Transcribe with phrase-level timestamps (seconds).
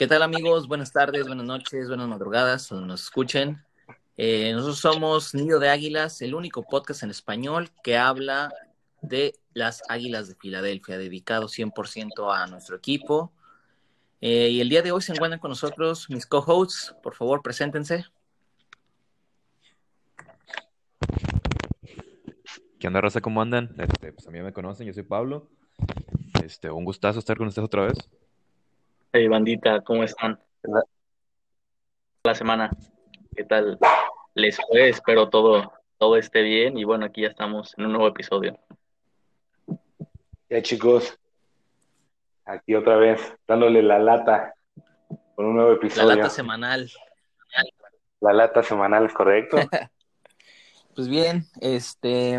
[0.00, 0.66] ¿Qué tal amigos?
[0.66, 3.62] Buenas tardes, buenas noches, buenas madrugadas, donde nos escuchen.
[4.16, 8.50] Eh, nosotros somos Nido de Águilas, el único podcast en español que habla
[9.02, 13.30] de las Águilas de Filadelfia, dedicado 100% a nuestro equipo.
[14.22, 16.96] Eh, y el día de hoy se encuentran con nosotros mis co-hosts.
[17.02, 18.06] Por favor, preséntense.
[22.78, 23.20] ¿Qué onda, Raza?
[23.20, 23.74] ¿Cómo andan?
[23.76, 25.50] Este, pues a mí me conocen, yo soy Pablo.
[26.42, 28.08] Este, un gustazo estar con ustedes otra vez.
[29.12, 30.38] Hey, bandita, ¿cómo están?
[32.22, 32.70] La, semana,
[33.34, 33.76] ¿qué tal
[34.34, 34.88] les fue?
[34.88, 38.56] Espero todo, todo esté bien y bueno, aquí ya estamos en un nuevo episodio.
[40.48, 41.18] Ya chicos,
[42.44, 44.54] aquí otra vez, dándole la lata
[45.34, 46.06] con un nuevo episodio.
[46.06, 46.88] La lata semanal.
[48.20, 49.56] La lata semanal, correcto.
[50.94, 52.38] pues bien, este,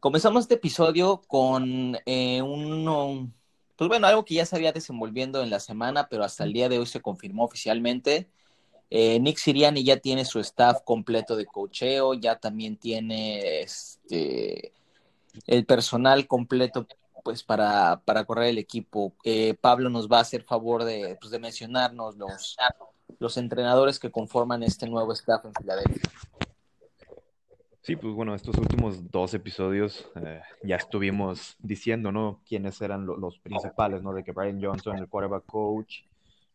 [0.00, 3.30] comenzamos este episodio con eh, uno
[3.76, 6.68] pues bueno, algo que ya se había desenvolviendo en la semana, pero hasta el día
[6.68, 8.28] de hoy se confirmó oficialmente.
[8.90, 14.72] Eh, Nick Siriani ya tiene su staff completo de cocheo, ya también tiene este,
[15.46, 16.86] el personal completo
[17.24, 19.14] pues para, para correr el equipo.
[19.24, 22.56] Eh, Pablo nos va a hacer favor de, pues, de mencionarnos los,
[23.18, 26.10] los entrenadores que conforman este nuevo staff en Filadelfia.
[27.82, 32.40] Sí, pues bueno, estos últimos dos episodios eh, ya estuvimos diciendo, ¿no?
[32.46, 34.14] Quiénes eran los principales, ¿no?
[34.14, 36.02] De que Brian Johnson, el quarterback coach,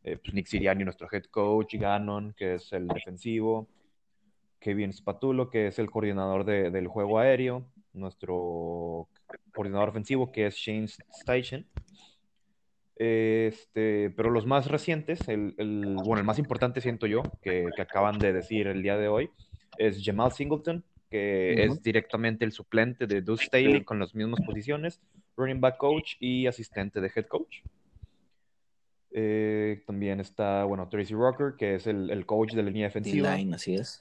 [0.06, 3.68] eh, pues Nick Siriani, nuestro head coach, Gannon, que es el defensivo,
[4.58, 9.10] Kevin Spatulo, que es el coordinador del juego aéreo, nuestro
[9.54, 11.68] coordinador ofensivo, que es Shane Steichen.
[12.96, 15.56] Este, pero los más recientes, el,
[16.06, 19.30] bueno, el más importante siento yo, que, que acaban de decir el día de hoy,
[19.78, 25.00] es Jamal Singleton, que es directamente el suplente de Deuce Staley con las mismas posiciones,
[25.36, 27.62] running back coach y asistente de head coach.
[29.12, 33.36] Eh, también está, bueno, Tracy Rocker, que es el, coach de la línea defensiva.
[33.54, 34.00] así es.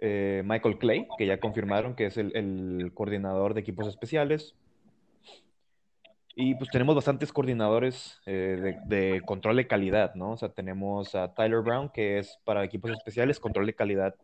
[0.00, 4.54] Eh, Michael Clay, que ya confirmaron que es el, coordinador de equipos especiales.
[6.38, 10.32] Y pues tenemos bastantes coordinadores eh, de, de, control de calidad, ¿no?
[10.32, 14.14] O sea, tenemos a Tyler Brown, que es para equipos especiales, control de calidad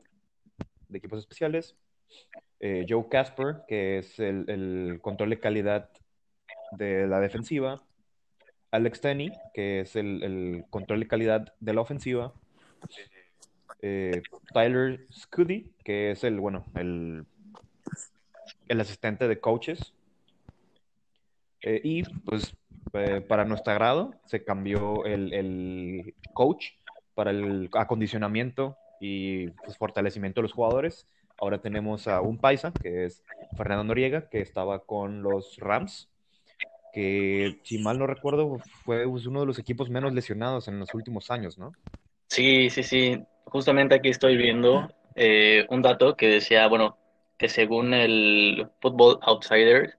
[0.93, 1.77] de equipos especiales,
[2.61, 5.91] eh, Joe Casper, que es el, control de calidad
[6.73, 7.83] de la defensiva,
[8.71, 12.33] Alex Tenney, que es el, control de calidad de la ofensiva,
[13.81, 14.23] eh,
[14.55, 17.27] Tyler Scuddy, que es el, bueno, el,
[18.69, 19.93] el asistente de coaches.
[21.63, 22.57] Eh, y pues
[23.29, 26.67] para nuestro agrado se cambió el, el, coach
[27.15, 31.09] para el acondicionamiento y pues, fortalecimiento de los jugadores.
[31.39, 33.25] Ahora tenemos a un paisa, que es
[33.57, 36.09] Fernando Noriega, que estaba con los Rams,
[36.93, 40.95] que si mal no recuerdo fue pues, uno de los equipos menos lesionados en los
[40.95, 41.73] últimos años, ¿no?
[42.29, 43.25] Sí, sí, sí.
[43.47, 46.97] Justamente aquí estoy viendo eh, un dato que decía, bueno,
[47.39, 49.99] que según el Football Outsider,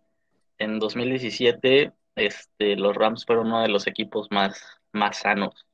[0.59, 4.63] en 2017 este, los Rams fueron uno de los equipos más,
[4.93, 5.65] más sanos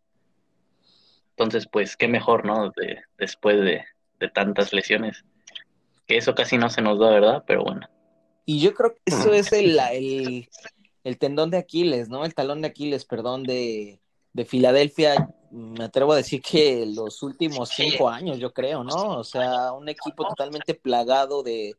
[1.39, 2.73] entonces, pues, qué mejor, ¿no?
[3.17, 3.85] después de,
[4.33, 5.23] tantas lesiones.
[6.05, 7.45] Que eso casi no se nos da, ¿verdad?
[7.47, 7.87] Pero bueno.
[8.45, 9.79] Y yo creo que eso es el,
[11.05, 12.25] el, tendón de Aquiles, ¿no?
[12.25, 14.01] El talón de Aquiles, perdón, de,
[14.33, 15.29] de Filadelfia.
[15.49, 19.19] Me atrevo a decir que los últimos cinco años, yo creo, ¿no?
[19.19, 21.77] O sea, un equipo totalmente plagado de,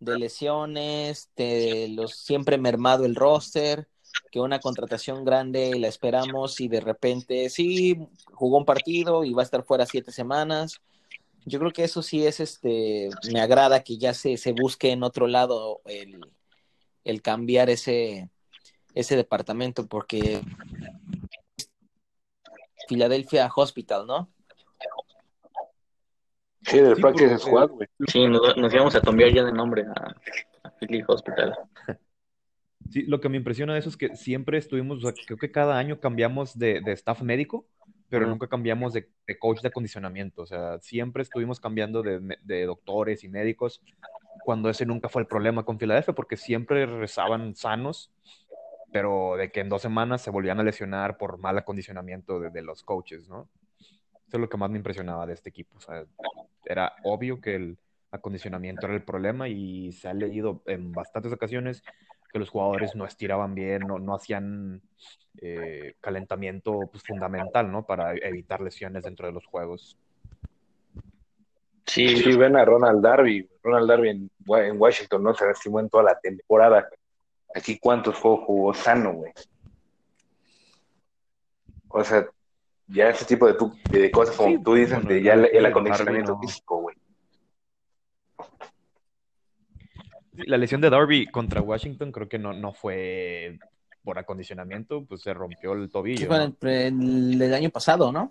[0.00, 3.88] de lesiones, de los siempre mermado el roster
[4.30, 7.98] que una contratación grande la esperamos y de repente sí,
[8.32, 10.80] jugó un partido y va a estar fuera siete semanas.
[11.44, 15.02] Yo creo que eso sí es, este, me agrada que ya se, se busque en
[15.02, 16.20] otro lado el,
[17.04, 18.28] el cambiar ese,
[18.94, 20.42] ese departamento, porque
[22.88, 24.28] Philadelphia Hospital, ¿no?
[26.62, 27.88] Sí, del Practice Squad, güey.
[28.08, 30.14] Sí, nos, nos, íbamos a cambiar ya de nombre a,
[30.64, 31.56] a Philly Hospital.
[32.90, 36.00] Sí, lo que me impresiona de eso es que siempre estuvimos, creo que cada año
[36.00, 37.66] cambiamos de, staff médico,
[38.08, 39.08] pero nunca cambiamos de,
[39.38, 40.42] coach de acondicionamiento.
[40.42, 43.82] O sea, siempre estuvimos cambiando de, doctores y médicos
[44.44, 48.10] cuando ese nunca fue el problema con Filadelfia, porque siempre regresaban sanos,
[48.90, 52.82] pero de que en dos semanas se volvían a lesionar por mal acondicionamiento de, los
[52.82, 53.48] coaches, ¿no?
[54.26, 55.76] Eso es lo que más me impresionaba de este equipo.
[55.76, 56.04] O sea,
[56.64, 57.78] era obvio que el
[58.10, 61.82] acondicionamiento era el problema y se ha leído en bastantes ocasiones
[62.30, 64.82] que los jugadores no estiraban bien, no, no hacían
[65.40, 67.86] eh, calentamiento pues, fundamental, ¿no?
[67.86, 69.96] Para evitar lesiones dentro de los juegos.
[71.86, 73.48] Sí, sí, ven a Ronald Darby.
[73.62, 76.88] Ronald Darby en, Washington no se lastimó en toda la temporada.
[77.54, 79.32] Aquí cuántos juegos jugó sano, güey.
[81.88, 82.26] O sea,
[82.88, 85.46] ya ese tipo de, tu- de cosas, como Sí, tú dices, bueno, de ya el,
[85.46, 86.40] el- acondicionamiento no.
[86.40, 86.96] físico, güey.
[88.36, 88.44] Sí,
[90.46, 93.58] La lesión de Darby contra Washington creo que no, no fue
[94.02, 96.26] por acondicionamiento, pues se rompió el Sí, tobillo.
[96.28, 96.44] fue ¿no?
[96.44, 98.30] el, el- el año pasado, ¿no?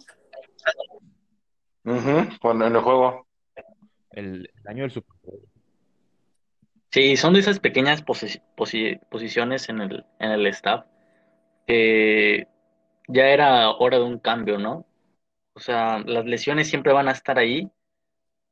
[2.41, 3.27] Cuando en el juego.
[4.11, 5.39] El, el año del Super Bowl.
[6.91, 10.85] Sí, son de esas pequeñas posi- posi- posiciones en el, en el staff
[11.67, 12.47] que
[13.09, 14.85] ya era hora de un cambio, ¿no?
[15.53, 17.69] O sea, las lesiones siempre van a estar ahí,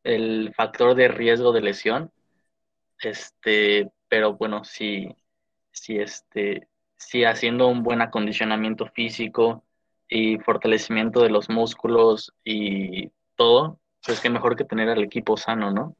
[0.04, 2.12] el factor de riesgo de lesión,
[3.00, 5.15] este, pero bueno, sí,
[5.71, 9.63] sí, este, sí haciendo un buen acondicionamiento físico
[10.07, 15.71] y fortalecimiento de los músculos y todo, pues qué mejor que tener al equipo sano,
[15.71, 15.95] ¿no?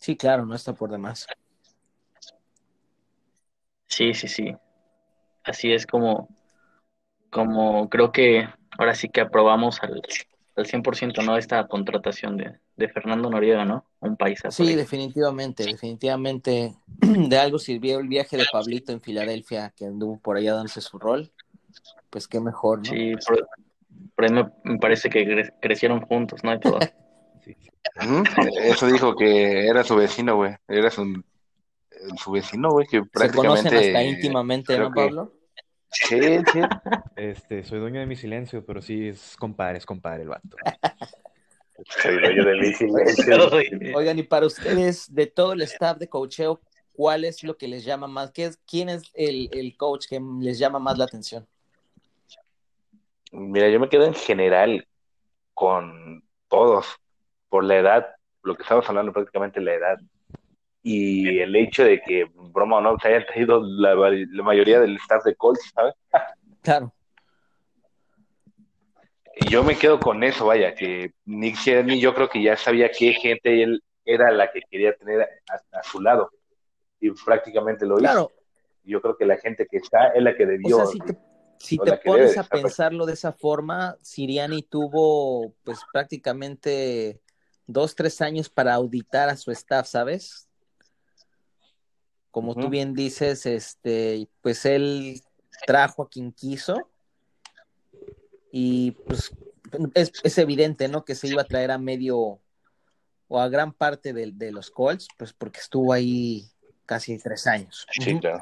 [0.00, 1.26] Sí, claro, no está por demás.
[3.86, 4.54] Sí, sí, sí.
[5.42, 6.28] Así es como,
[7.30, 8.48] como creo que
[8.78, 10.02] ahora sí que aprobamos al,
[10.56, 11.36] al 100%, ¿no?
[11.36, 13.84] Esta contratación de, de Fernando Noriega, ¿no?
[14.00, 14.44] Un paisa.
[14.44, 20.18] por Sí, definitivamente, definitivamente de algo sirvió el viaje de Pablito en Filadelfia, que anduvo
[20.18, 21.30] por allá dándose su rol.
[22.10, 22.84] Pues qué mejor, ¿no?
[22.84, 23.48] Sí, por,
[24.14, 26.54] por ahí me, me parece que cre- crecieron juntos, ¿no?
[26.54, 26.78] Y todo.
[27.44, 27.54] Sí,
[28.62, 30.56] Eso dijo que era su vecino, güey.
[30.66, 31.22] Era su,
[32.16, 33.30] su vecino, güey, que Se conocen
[33.70, 33.76] prácticamente...
[33.76, 35.32] hasta íntimamente, ¿no, que- Pablo?
[35.90, 36.60] Sí, sí.
[37.16, 40.56] Este, soy dueño de mi silencio, pero sí es compadre, es compadre el vato.
[42.02, 43.50] Soy dueño de mi silencio.
[43.94, 46.60] Oigan, y para ustedes, de todo el staff de coacheo,
[46.92, 48.30] ¿cuál es lo que les llama más?
[48.32, 51.46] ¿Qué es, ¿Quién es el, el coach que les llama más la atención?
[53.32, 54.86] Mira, yo me quedo en general
[55.52, 56.86] con todos,
[57.48, 58.06] por la edad,
[58.42, 59.98] lo que estamos hablando prácticamente la edad,
[60.88, 64.96] y el hecho de que, broma o no, se hayan traído la, la mayoría del
[64.96, 65.94] staff de Colts, ¿sabes?
[66.62, 66.92] Claro,
[69.34, 72.90] Y yo me quedo con eso, vaya, que Nick Sirianni yo creo que ya sabía
[72.90, 76.30] qué gente él era la que quería tener a, a su lado,
[77.00, 78.02] y prácticamente lo hizo.
[78.12, 78.32] claro.
[78.84, 80.76] Yo creo que la gente que está es la que O debió.
[80.76, 81.18] sea, si te,
[81.58, 85.80] si o te la que debe pones a pensarlo de esa forma, Siriani tuvo pues
[85.92, 87.20] prácticamente
[87.66, 90.45] dos, tres años para auditar a su staff, ¿sabes?
[92.36, 95.22] Como tú bien dices, este, pues él
[95.66, 96.90] trajo a quien quiso
[98.52, 99.34] y pues
[99.94, 101.02] es, es evidente, ¿no?
[101.02, 102.38] Que se iba a traer a medio
[103.28, 106.44] o a gran parte de, de los Colts, pues porque estuvo ahí
[106.84, 107.86] casi tres años.
[107.92, 108.40] Sí, claro.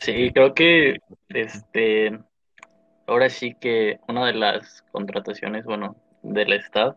[0.00, 0.98] Sí, creo que
[1.28, 2.18] este
[3.06, 5.94] ahora sí que una de las contrataciones, bueno,
[6.24, 6.96] del staff,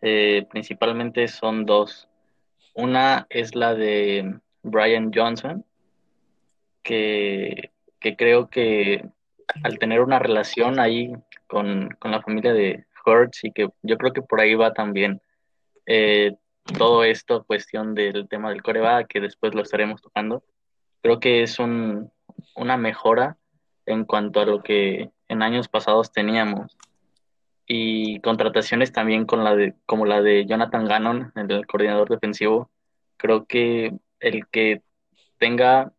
[0.00, 2.07] eh, principalmente son dos.
[2.78, 5.64] Una es la de Brian Johnson,
[6.84, 9.04] que, que creo que
[9.64, 11.12] al tener una relación ahí
[11.48, 15.20] con, con la familia de Hurts y que yo creo que por ahí va también
[15.86, 16.36] eh,
[16.76, 20.44] todo esto, cuestión del tema del coreback, que después lo estaremos tocando,
[21.02, 22.12] creo que es un,
[22.54, 23.38] una mejora
[23.86, 26.76] en cuanto a lo que en años pasados teníamos.
[27.70, 32.70] Y contrataciones también con la de, como la de Jonathan Gannon, el coordinador defensivo.
[33.18, 34.82] Creo que el que
[35.38, 35.92] tenga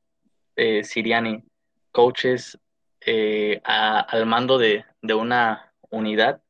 [0.56, 1.44] eh, Siriani
[1.92, 2.58] coaches
[3.02, 6.42] eh, al mando de, de una unidad,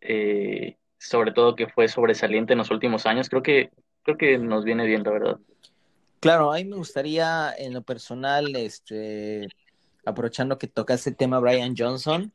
[0.00, 3.70] eh, sobre todo que fue sobresaliente en los últimos años, creo que,
[4.02, 5.38] creo que nos viene bien, la verdad.
[6.20, 9.48] Claro, a mí me gustaría en lo personal, este,
[10.04, 12.32] aprovechando que tocaste el tema Brian Johnson,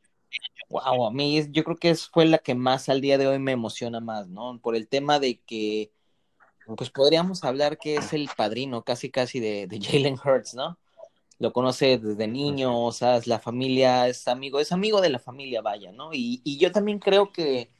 [0.68, 3.52] wow, a mí yo creo que fue la que más al día de hoy me
[3.52, 4.58] emociona más, ¿no?
[4.60, 5.92] Por el tema de que,
[6.74, 10.78] pues podríamos hablar que es el padrino casi casi de, Jalen Hurts, ¿no?
[11.38, 15.18] Lo conoce desde niño, o sea, es la familia, es amigo, es amigo de la
[15.18, 16.10] familia, vaya, ¿no?
[16.12, 17.70] Y, yo también creo que,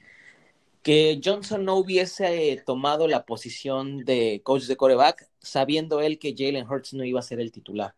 [0.83, 6.69] que Johnson no hubiese tomado la posición de coach de coreback, sabiendo él que Jalen
[6.69, 7.95] Hurts no iba a ser el titular.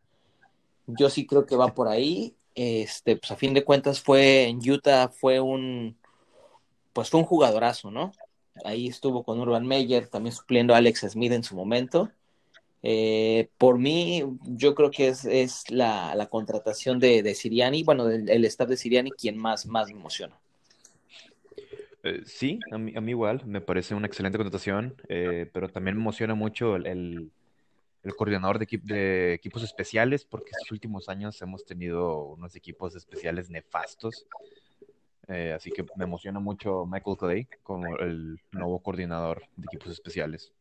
[0.86, 2.34] Yo sí creo que va por ahí.
[2.54, 5.96] Este, pues a fin de cuentas fue en Utah, fue un,
[6.92, 8.12] pues fue un jugadorazo, ¿no?
[8.64, 12.10] Ahí estuvo con Urban Meyer, también supliendo a Alex Smith en su momento.
[12.82, 18.44] Eh, por mí, yo creo que es, la, contratación de, de Siriani, bueno, del el
[18.44, 20.38] staff de Siriani, quien más, más me emociona.
[22.04, 26.34] Eh, sí, a mí, igual, me parece una excelente contratación, eh, pero también me emociona
[26.34, 27.30] mucho el,
[28.16, 34.26] coordinador de equipos especiales, porque estos últimos años hemos tenido unos equipos especiales nefastos.
[35.28, 40.52] Eh, así que me emociona mucho Michael Clay como el nuevo coordinador de equipos especiales.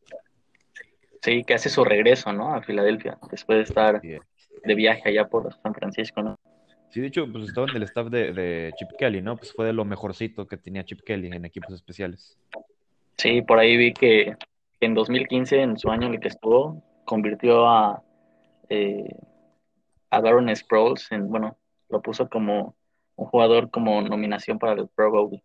[1.22, 2.54] Sí, que hace su regreso, ¿no?
[2.54, 6.38] A Filadelfia, después de estar de viaje allá por San Francisco, ¿no?
[6.90, 9.36] Sí, de hecho, pues estaba en el staff de, de Chip Kelly, ¿no?
[9.36, 12.38] Pues fue de lo mejorcito que tenía Chip Kelly en equipos especiales.
[13.16, 14.36] Sí, por ahí vi que
[14.80, 18.02] en 2015, en su año en el que estuvo, convirtió a,
[18.68, 19.16] eh,
[20.10, 21.58] a Darren Sproles en, bueno,
[21.88, 22.74] lo puso como
[23.18, 25.42] un jugador como nominación para el Pro Bowl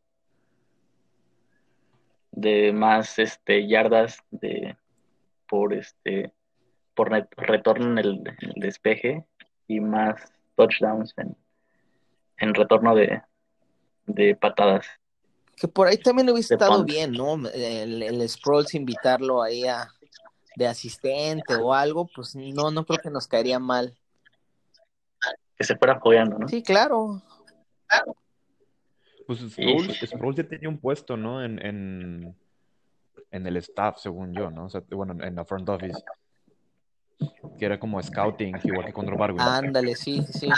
[2.32, 4.78] de más este yardas de
[5.50, 6.32] por este
[6.94, 8.24] por retorno en el,
[8.56, 9.26] despeje
[9.68, 11.36] y más touchdowns en,
[12.38, 13.24] en retorno de,
[14.06, 14.86] de patadas.
[15.56, 17.36] Que por ahí también hubiese estado bien, ¿no?
[17.50, 19.90] El, el Sproles invitarlo ahí a,
[20.56, 23.98] de asistente o algo, pues no, no creo que nos caería mal.
[25.58, 26.48] Que se fuera apoyando, ¿no?
[26.48, 27.24] Sí, claro.
[29.26, 31.44] Pues Sproles, ya tenía un puesto, ¿no?
[31.44, 32.36] En, en,
[33.32, 34.66] en, el staff, según yo, ¿no?
[34.66, 36.04] O sea, bueno, en la front office.
[37.58, 39.40] Que era como scouting, igual que Barwin.
[39.40, 40.50] Ándale, sí, sí.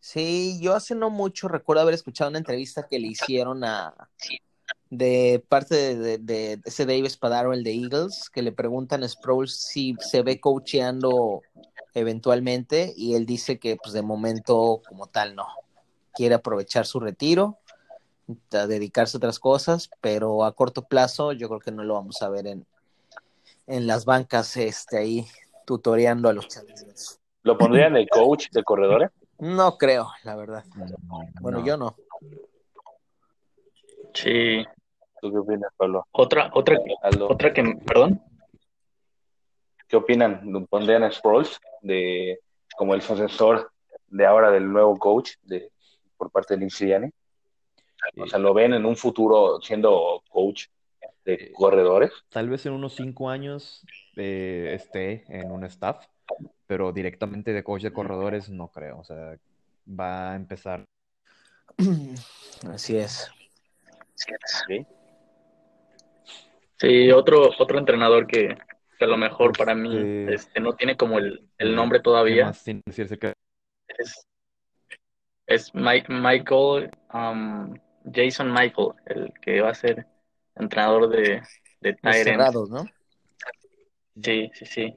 [0.00, 3.94] Sí, yo hace no mucho recuerdo haber escuchado una entrevista que le hicieron a
[4.90, 9.96] de parte de, ese Dave Spadaro, el de Eagles, que le preguntan a Sproles si
[10.00, 11.40] se ve coacheando
[11.94, 15.46] eventualmente y él dice que pues de momento como tal no.
[16.12, 17.58] Quiere aprovechar su retiro,
[18.52, 22.22] a dedicarse a otras cosas, pero a corto plazo yo creo que no lo vamos
[22.22, 22.66] a ver en,
[23.66, 25.26] en las bancas este ahí
[25.64, 27.18] tutoreando a los chavos.
[27.42, 29.10] ¿Lo pondrían el coach de corredores?
[29.38, 30.64] No creo, la verdad.
[31.40, 31.96] Bueno, yo no.
[34.14, 34.64] Sí.
[35.20, 36.06] ¿Tú qué opinas, Pablo?
[36.12, 36.78] Otra, otra,
[37.28, 38.22] otra que, perdón.
[39.92, 40.66] ¿Qué opinan?
[40.70, 42.40] ¿Pondrían a Sproles de,
[42.78, 43.70] como el sucesor
[44.08, 45.70] de ahora del nuevo coach de,
[46.16, 46.94] por parte de Lindsay
[48.16, 50.68] O sea, ¿lo ven en un futuro siendo coach
[51.26, 52.10] de eh, corredores?
[52.30, 53.84] Tal vez en unos cinco años
[54.16, 56.06] eh, esté en un staff
[56.66, 58.98] pero directamente de coach de corredores no creo.
[58.98, 59.36] O sea,
[59.86, 60.86] va a empezar.
[62.72, 63.30] Así es.
[66.78, 68.56] Sí, otro, otro entrenador que,
[69.04, 72.52] a lo mejor para mí este, no tiene como el, el nombre todavía.
[73.88, 74.26] Es,
[75.46, 77.74] es Michael, um,
[78.12, 80.06] Jason Michael, el que va a ser
[80.56, 81.42] entrenador de,
[81.80, 82.70] de Tyrants.
[82.70, 82.84] ¿no?
[84.20, 84.96] Sí, sí, sí.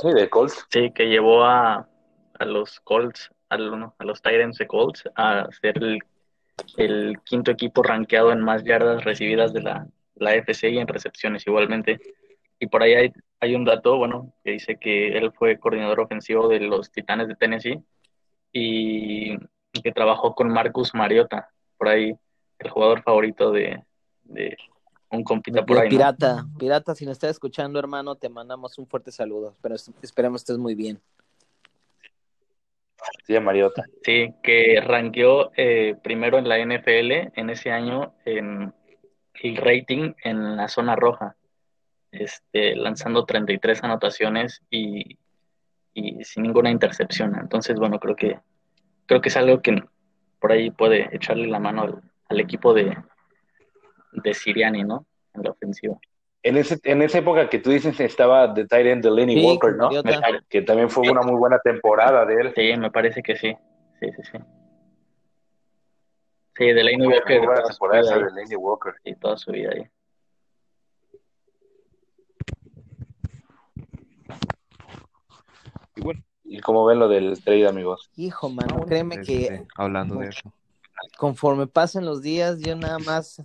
[0.00, 0.66] Sí, de Colts.
[0.70, 1.88] Sí, que llevó a,
[2.38, 5.78] a los Colts, a, a los Tyrants de Colts, a ser
[6.76, 11.46] el, quinto equipo rankeado en más yardas recibidas de la, la FC y en recepciones
[11.46, 12.00] igualmente.
[12.58, 16.48] Y por ahí hay, hay un dato, bueno, que dice que él fue coordinador ofensivo
[16.48, 17.82] de los Titanes de Tennessee
[18.52, 19.36] y
[19.82, 22.16] que trabajó con Marcus Mariota, por ahí
[22.58, 23.84] el jugador favorito de,
[24.24, 24.56] de
[25.10, 25.88] un compita por ahí.
[25.88, 29.56] Pirata, Pirata, si nos estás escuchando, hermano, te mandamos un fuerte saludo.
[29.60, 31.00] Pero esperemos estés muy bien.
[33.26, 33.84] Sí, Mariota.
[34.02, 38.72] Sí, que ranqueó eh, primero en la NFL en ese año en
[39.34, 41.35] el rating en la zona roja,
[42.22, 45.18] este, lanzando 33 anotaciones y,
[45.94, 47.36] y sin ninguna intercepción.
[47.38, 48.38] Entonces, bueno, creo que
[49.06, 49.82] creo que es algo que
[50.40, 52.96] por ahí puede echarle la mano al equipo de,
[54.12, 55.06] de Siriani, ¿no?
[55.34, 55.96] En la ofensiva.
[56.42, 59.90] En, ese, en esa época que tú dices estaba de Tyrant de Lenny Walker, ¿no?
[60.48, 62.52] Que también fue una muy buena temporada de él.
[62.54, 63.56] Sí, me parece que sí.
[64.00, 64.38] Sí, sí, sí.
[66.56, 67.38] Sí, de Lenny Walker.
[67.38, 68.94] Muy buena temporada de Lenny Walker.
[69.04, 69.88] Y toda su vida ahí.
[75.96, 78.10] Y bueno, ¿y cómo ven lo del trade, amigos?
[78.16, 79.42] Hijo, mano, créeme que...
[79.42, 80.52] Este, hablando de eso.
[81.18, 83.42] Conforme pasen los días, yo nada más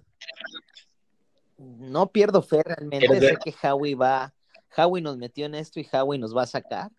[1.58, 3.20] no pierdo fe realmente.
[3.20, 4.34] Sé que Howie va,
[4.76, 6.92] Howie nos metió en esto y Howie nos va a sacar,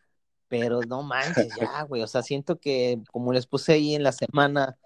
[0.48, 2.02] pero no manches ya, güey.
[2.02, 4.78] O sea, siento que como les puse ahí en la semana,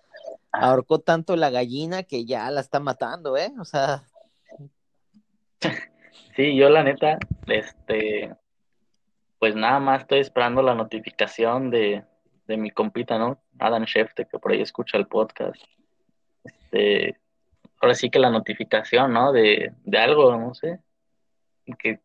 [0.53, 3.53] ahorcó tanto la gallina que ya la está matando, ¿eh?
[3.61, 4.05] O sea.
[6.35, 8.37] Sí, yo la neta, este,
[9.47, 12.03] pues nada más estoy esperando la notificación de,
[12.49, 13.41] de mi compita, ¿no?
[13.61, 15.63] Adam Schefter, que por ahí escucha el podcast.
[16.43, 17.17] Este,
[17.81, 19.31] ahora sí que la notificación, ¿no?
[19.31, 20.81] De, de algo, no sé,
[21.79, 22.01] que,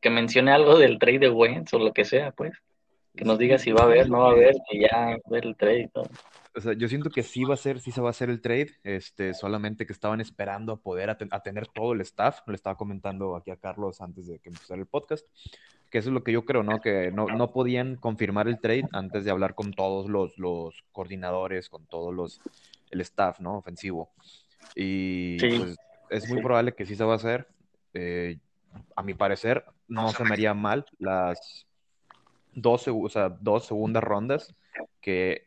[0.00, 2.54] que, mencione algo del trade de Wentz o lo que sea, pues,
[3.14, 5.56] que nos diga si va a haber, no va a haber, y ya ver el
[5.56, 6.08] trade y todo.
[6.56, 8.40] O sea, yo siento que sí va a ser, sí se va a hacer el
[8.40, 12.78] trade, este, solamente que estaban esperando a poder a tener todo el staff, le estaba
[12.78, 15.26] comentando aquí a Carlos antes de que empezara el podcast,
[15.90, 16.80] que eso es lo que yo creo, ¿no?
[16.80, 21.68] Que no, no podían confirmar el trade antes de hablar con todos los, los coordinadores,
[21.68, 22.40] con todos los,
[22.90, 23.56] el staff, ¿no?
[23.56, 24.10] Ofensivo.
[24.74, 25.76] Y pues
[26.10, 27.48] es muy probable que sí se va a hacer.
[27.94, 28.38] Eh,
[28.94, 31.66] a mi parecer, no se me haría mal las,
[32.54, 34.54] dos, o sea, dos segundas rondas,
[35.00, 35.46] que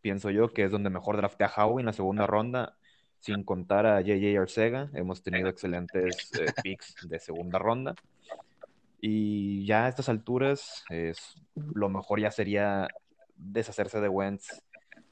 [0.00, 2.76] pienso yo que es donde mejor draftea Howie en la segunda ronda,
[3.20, 4.90] sin contar a JJ Arcega.
[4.94, 7.94] Hemos tenido excelentes eh, picks de segunda ronda.
[9.06, 12.88] Y ya a estas alturas, es, lo mejor ya sería
[13.36, 14.62] deshacerse de Wentz,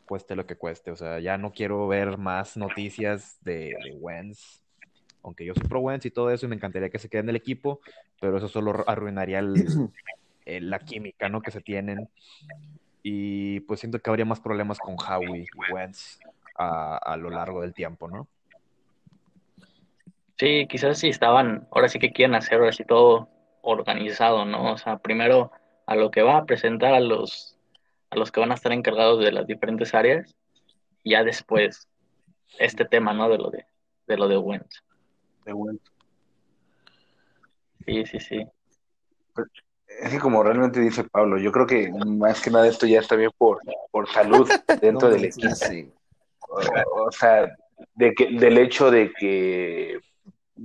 [0.07, 0.91] cueste lo que cueste.
[0.91, 4.63] O sea, ya no quiero ver más noticias de, de Wentz
[5.23, 7.29] aunque yo soy pro Wentz y todo eso, y me encantaría que se quede en
[7.29, 7.81] el equipo,
[8.19, 9.43] pero eso solo arruinaría
[10.47, 11.43] la química ¿no?
[11.43, 12.09] que se tienen.
[13.03, 16.19] Y pues siento que habría más problemas con Howie y Wentz
[16.57, 18.27] a, a lo largo del tiempo, ¿no?
[20.39, 23.29] Sí, quizás sí estaban, ahora sí que quieren hacer ahora sí todo
[23.62, 24.73] organizado, ¿no?
[24.73, 25.50] O sea, primero
[25.87, 27.59] a lo que va a presentar a los,
[28.11, 30.37] a los que van a estar encargados de las diferentes áreas,
[31.02, 31.88] y ya después
[32.59, 33.28] este tema, ¿no?
[33.28, 33.66] De lo de,
[34.07, 34.83] de lo de Wentz
[35.45, 35.90] de vuelta.
[37.85, 38.47] Sí, sí, sí.
[39.87, 43.16] Es que como realmente dice Pablo, yo creo que más que nada esto ya está
[43.16, 44.49] bien por, por salud
[44.81, 45.49] dentro del equipo.
[46.49, 47.54] O, sea,
[47.95, 49.99] de que, del hecho de que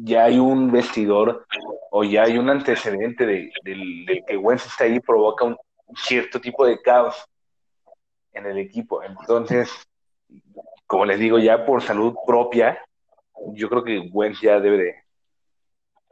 [0.03, 1.45] ya hay un vestidor
[1.91, 3.51] o ya hay un antecedente de,
[4.27, 5.57] que Wentz está ahí provoca un
[5.95, 7.15] cierto tipo de caos
[8.33, 9.01] en el equipo.
[9.03, 9.71] Entonces,
[10.85, 12.81] como les digo, ya por salud propia,
[13.53, 14.95] yo creo que Wentz ya debe de.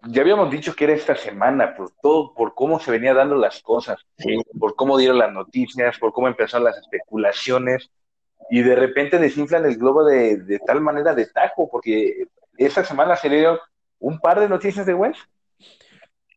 [0.07, 3.61] Ya habíamos dicho que era esta semana, por todo, por cómo se venía dando las
[3.61, 4.05] cosas,
[4.59, 7.89] por cómo dieron las noticias, por cómo empezaron las especulaciones,
[8.51, 12.27] y de repente desinflan el globo de, tal manera de tajo, porque
[12.57, 13.57] esta semana se dieron
[13.99, 15.19] un par de noticias de Wentz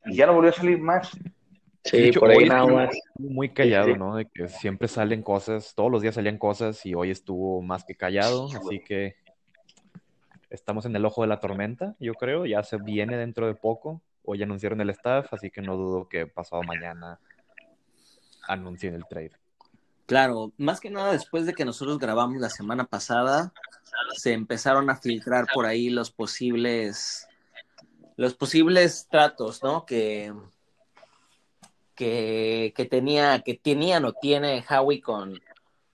[0.07, 1.11] y ya no volvió a salir más.
[1.85, 2.97] Sí, por ahí nada más.
[3.19, 4.17] Muy callado, ¿no?
[4.17, 7.95] De que siempre salen cosas, todos los días salían cosas y hoy estuvo más que
[7.95, 9.16] callado, así que
[10.51, 14.03] estamos en el ojo de la tormenta, yo creo, ya se viene dentro de poco.
[14.25, 17.18] Hoy anunciaron el staff, así que no dudo que pasado mañana
[18.47, 19.33] anuncien el trade.
[20.07, 23.53] Claro, más que nada después de que nosotros grabamos la semana pasada,
[24.16, 27.28] se empezaron a filtrar por ahí los posibles
[28.18, 29.87] los posibles tratos, ¿no?
[29.87, 30.35] Que,
[31.94, 35.40] que, que tenía, que tenían o tiene Howie con,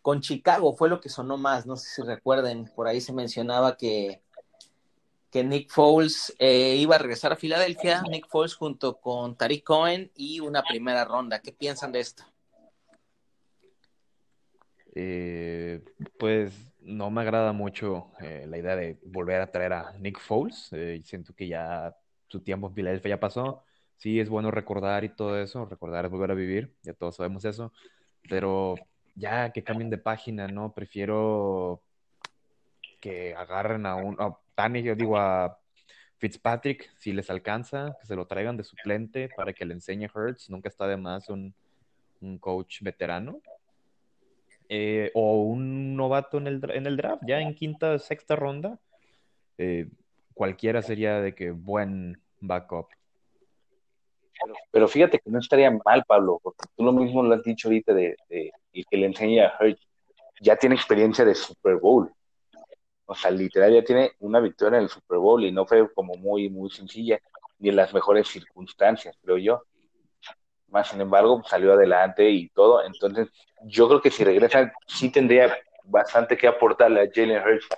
[0.00, 3.76] con Chicago, fue lo que sonó más, no sé si recuerden, por ahí se mencionaba
[3.76, 4.22] que,
[5.30, 10.10] que Nick Foles eh, iba a regresar a Filadelfia, Nick Foles junto con Tariq Cohen
[10.14, 11.40] y una primera ronda.
[11.40, 12.24] ¿Qué piensan de esto?
[14.94, 15.84] Eh,
[16.18, 20.70] pues no me agrada mucho eh, la idea de volver a traer a Nick Foles.
[21.04, 21.94] siento que ya
[22.28, 23.64] su tiempo en Filadelfia ya pasó.
[23.96, 25.66] Sí, es bueno recordar y todo eso.
[25.66, 26.74] Recordar es volver a vivir.
[26.82, 27.72] Ya todos sabemos eso.
[28.28, 28.74] Pero
[29.14, 30.72] ya que cambien de página, ¿no?
[30.72, 31.82] Prefiero
[33.00, 34.16] que agarren a un,
[34.54, 35.58] Tani, yo digo a
[36.18, 40.48] Fitzpatrick, si les alcanza, que se lo traigan de suplente para que le enseñe Hurts.
[40.50, 41.54] Nunca está de más un,
[42.40, 43.40] coach veterano.
[44.70, 48.78] Eh, o un novato en el, en el draft, ya en quinta, sexta ronda.
[49.58, 49.88] Eh,
[50.34, 52.88] cualquiera sería de que buen backup.
[54.70, 57.94] Pero, fíjate que no estaría mal, Pablo, porque tú lo mismo lo has dicho ahorita
[57.94, 58.52] de, de,
[58.90, 59.86] que le enseñe a Hurts.
[60.40, 62.12] Ya tiene experiencia de Super Bowl.
[63.06, 66.14] O sea, literal ya tiene una victoria en el Super Bowl y no fue como
[66.14, 67.20] muy, muy sencilla,
[67.58, 69.62] ni en las mejores circunstancias, creo yo.
[70.68, 72.84] Más sin embargo, salió adelante y todo.
[72.84, 73.28] Entonces,
[73.62, 77.68] yo creo que si regresa, sí tendría bastante que aportarle a Jalen Hurts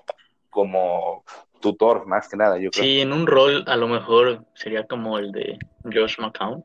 [0.49, 1.23] como
[1.61, 2.85] tutor, más que nada, yo creo.
[2.85, 6.65] Sí, en un rol a lo mejor sería como el de Josh McCown.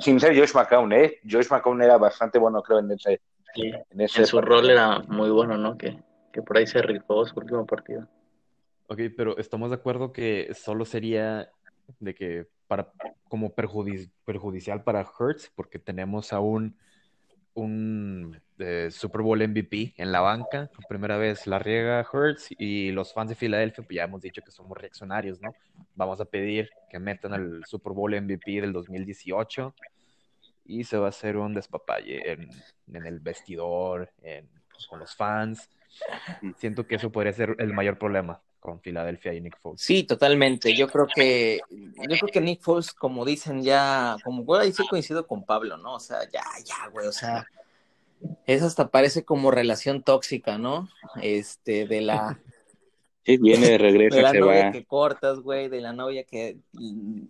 [0.00, 1.20] Sin ser Josh McCown, ¿eh?
[1.28, 3.20] Josh McCown era bastante bueno, creo, en ese,
[3.54, 5.76] en, su rol era muy bueno, ¿no?
[5.76, 5.98] Que,
[6.46, 8.06] por ahí se rifó su último partido.
[8.88, 11.50] Ok, pero estamos de acuerdo que solo sería
[11.98, 12.92] de que para
[13.28, 16.76] como perjudicial para Hertz, porque tenemos a un,
[17.56, 22.92] un eh, Super Bowl MVP en la banca, por primera vez la riega Hertz y
[22.92, 25.52] los fans de Filadelfia, pues ya hemos dicho que somos reaccionarios, ¿no?
[25.94, 29.74] Vamos a pedir que metan al Super Bowl MVP del 2018
[30.66, 35.68] y se va a hacer un despapalle en, el vestidor, pues, con los fans.
[36.56, 39.80] siento que eso podría ser el mayor problema con Filadelfia y Nick Foles.
[39.80, 40.74] Sí, totalmente.
[40.74, 44.86] Yo creo que, yo creo que Nick Foles, como dicen ya, como voy a decir,
[44.88, 45.94] coincido con Pablo, ¿no?
[45.94, 47.46] O sea, ya, ya, güey, o sea,
[48.46, 50.88] eso hasta parece como relación tóxica, ¿no?
[51.22, 52.40] Este, de la,
[53.26, 54.14] Sí, viene de regreso.
[54.14, 56.58] De la novia que cortas, güey, de la novia que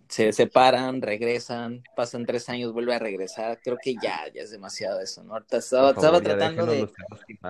[0.07, 3.59] se separan, regresan, pasan tres años, vuelve a regresar.
[3.63, 5.35] Creo que ya, ya es demasiado eso, ¿no?
[5.37, 6.87] estaba, tratando de,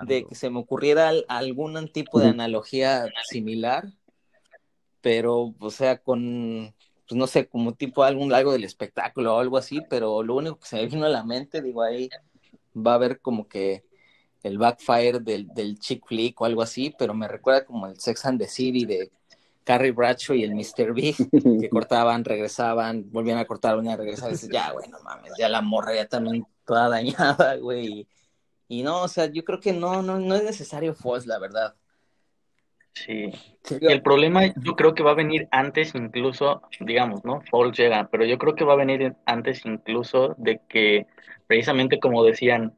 [0.04, 3.92] de, que se me ocurriera algún tipo de analogía similar,
[5.02, 6.74] pero, o sea, con,
[7.06, 10.58] pues no sé, como tipo algún algo del espectáculo o algo así, pero lo único
[10.58, 12.10] que se me vino a la mente, digo, ahí
[12.74, 13.84] va a haber como que
[14.48, 18.26] el backfire del, del chick flick o algo así, pero me recuerda como el Sex
[18.26, 19.12] and the City de
[19.68, 20.94] Carrie Bradshaw y el Mr.
[20.94, 25.34] Big, que cortaban, regresaban, volvían a cortar, volvían a regresar, y ya, güey, no mames,
[25.38, 28.08] ya la morra ya también toda dañada, güey,
[28.70, 31.76] y, no, o sea, yo creo que no, no, no es necesario Foz, la verdad.
[32.94, 33.32] Sí.
[33.82, 37.42] El problema yo creo que va a venir antes incluso, digamos, ¿no?
[37.42, 41.06] Foles llega, pero yo creo que va a venir antes incluso de que,
[41.46, 42.78] precisamente como decían,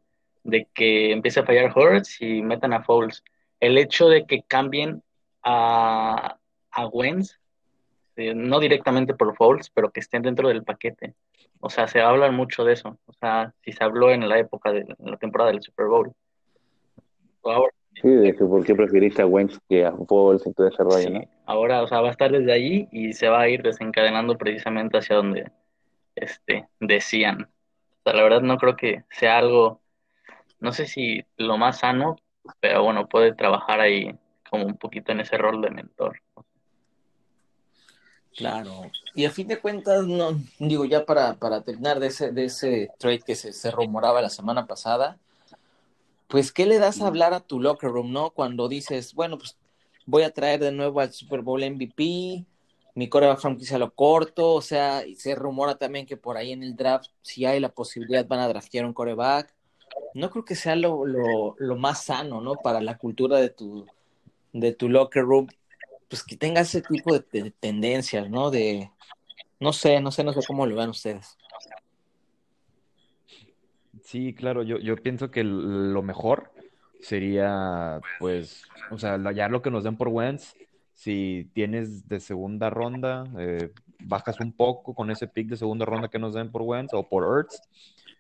[0.49, 3.23] de que empiece a fallar Hurts y metan a Foles.
[3.59, 5.03] El hecho de que cambien
[5.43, 6.38] a,
[6.71, 7.39] a Wentz,
[8.15, 11.15] eh, no directamente por Foles, pero que estén dentro del paquete.
[11.62, 12.97] O sea, se habla mucho de eso.
[13.05, 16.12] O sea, si se habló en la época de la temporada del Super Bowl.
[17.43, 20.83] Ahora, sí, de que por qué preferiste a Wentz que a Foles en todo ese
[20.83, 21.21] rollo, ¿no?
[21.45, 24.97] Ahora, o sea, va a estar desde allí y se va a ir desencadenando precisamente
[24.97, 25.51] hacia donde
[26.15, 27.43] este, decían.
[27.43, 29.81] O sea, la verdad no creo que sea algo,
[30.59, 32.17] no sé si lo más sano,
[32.59, 34.17] pero bueno, puede trabajar ahí
[34.49, 36.21] como un poquito en ese rol de mentor.
[38.35, 38.83] Claro.
[39.15, 42.89] Y a fin de cuentas, no, digo, ya para, para terminar de ese, de ese
[42.97, 45.17] trade que se, se rumoraba la semana pasada,
[46.27, 48.29] pues, ¿qué le das a hablar a tu locker room, no?
[48.29, 49.57] Cuando dices, bueno, pues
[50.05, 52.45] voy a traer de nuevo al Super Bowl MVP,
[52.95, 56.75] mi coreback franquicia lo corto, o sea, se rumora también que por ahí en el
[56.75, 59.53] draft, si hay la posibilidad, van a draftear un coreback.
[60.13, 62.56] No creo que sea lo, lo, lo más sano, ¿no?
[62.56, 63.86] Para la cultura de tu,
[64.54, 65.47] de tu locker room,
[66.08, 68.52] pues que tenga ese tipo de, tendencias, ¿no?
[68.52, 68.89] De,
[69.60, 71.38] no sé, no sé, no sé cómo lo ven ustedes.
[74.04, 76.52] Sí, claro, yo, yo pienso que lo mejor
[77.02, 80.56] sería, pues, o sea, ya lo que nos den por Wentz,
[80.93, 86.07] si tienes de segunda ronda, eh, bajas un poco con ese pick de segunda ronda
[86.07, 87.62] que nos den por Wentz o por Ertz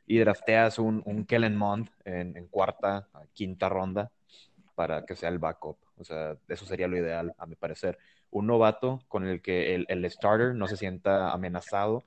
[0.05, 4.11] y drafteas un, un Kellen Mond en, en cuarta, quinta ronda
[4.75, 5.77] para que sea el backup.
[5.97, 7.97] O sea, eso sería lo ideal, a mi parecer.
[8.31, 12.05] Un novato con el que el, starter no se sienta amenazado,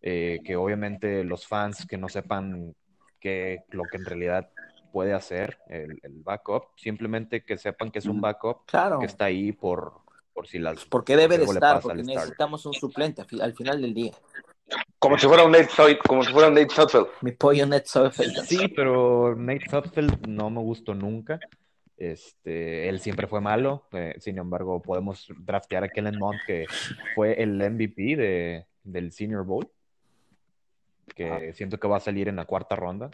[0.00, 2.74] eh, que obviamente los fans que no sepan
[3.20, 4.50] que, lo que en realidad
[4.92, 8.66] puede hacer el, backup, simplemente que sepan que es un backup
[8.98, 10.01] que está ahí por,
[10.32, 10.84] por si las...
[10.86, 14.12] Porque debe de estar, porque necesitamos un suplente al final del día.
[14.98, 17.08] Como si fuera un Nate, como si fuera un Nate Sutfield.
[17.20, 18.44] Mi pollo Nate Sutfield.
[18.44, 21.38] Sí, pero Nate Sutfield no me gustó nunca.
[21.96, 26.66] Este, él siempre fue malo, eh, sin embargo, podemos draftear a Kellen Mond, que
[27.14, 29.70] fue el MVP de, del Senior Bowl,
[31.14, 33.10] que siento que va a salir en la cuarta ronda.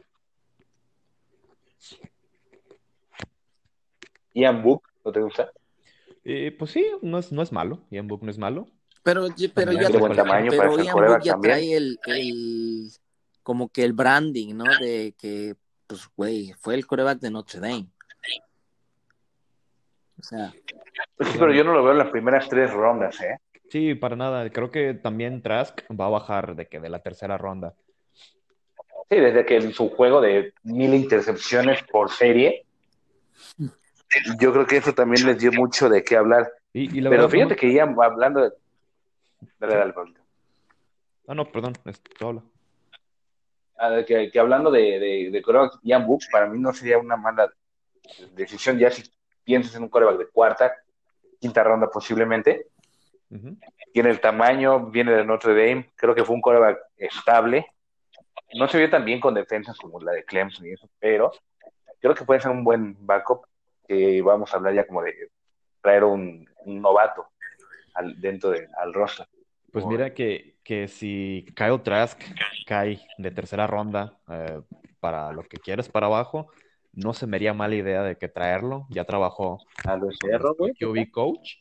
[4.33, 5.53] Ian Book, ¿no te gusta?
[6.31, 8.69] Eh, pues sí, no es, no es malo, Ian Book no es malo.
[9.03, 10.03] Pero, pero ya, pero
[10.79, 12.91] Ian Book ya trae el, el,
[13.43, 14.65] como que el branding, ¿no?
[14.79, 15.55] De que,
[15.87, 17.87] pues, güey, fue el coreback de Notre Dame.
[20.19, 20.53] O sea.
[21.19, 23.39] Sí, pero yo no lo veo en las primeras tres rondas, ¿eh?
[23.71, 24.51] Sí, para nada.
[24.51, 27.75] Creo que también Trask va a bajar de que de la tercera ronda.
[29.09, 32.67] Sí, desde que en su juego de mil intercepciones por serie,
[34.41, 36.51] yo creo que eso también les dio mucho de qué hablar.
[36.73, 38.53] pero fíjate que ya hablando de...
[39.59, 39.95] Dale, dale,
[41.27, 41.75] Ah, no, perdón,
[42.21, 42.43] habla.
[43.79, 45.43] Ah, que, que, hablando de, de, de
[45.83, 47.53] Ian Book, para mí no sería una mala
[48.35, 49.03] decisión ya si
[49.45, 50.75] piensas en un coreback de cuarta,
[51.39, 52.67] quinta ronda posiblemente.
[53.93, 57.67] Tiene el tamaño, viene de Notre Dame, creo que fue un coreback estable.
[58.55, 61.31] No se vio tan bien con defensas como la de Clemson y eso, pero
[62.01, 63.45] creo que puede ser un buen backup.
[63.89, 65.15] Que vamos a hablar ya como de
[65.81, 67.27] traer un, novato
[67.95, 69.27] al, dentro del al roster.
[69.73, 72.21] Pues mira que, que, si Kyle Trask
[72.67, 74.61] cae de tercera ronda eh,
[75.01, 76.51] para lo que quieres para abajo,
[76.93, 78.87] no se me haría mala idea de que traerlo.
[78.91, 80.73] Ya trabajó al becerro, güey.
[80.75, 81.57] QB coach.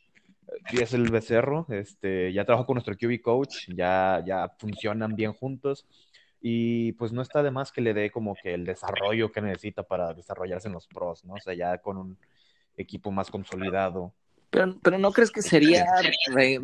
[0.70, 1.66] Sí, es el becerro.
[1.68, 3.68] Este, ya trabajó con nuestro QB coach.
[3.68, 5.86] Ya, ya funcionan bien juntos.
[6.40, 9.82] Y pues no está de más que le dé como que el desarrollo que necesita
[9.82, 11.34] para desarrollarse en los pros, ¿no?
[11.34, 12.18] O sea, ya con un
[12.76, 14.14] equipo más consolidado.
[14.50, 15.84] Pero, pero ¿no crees que sería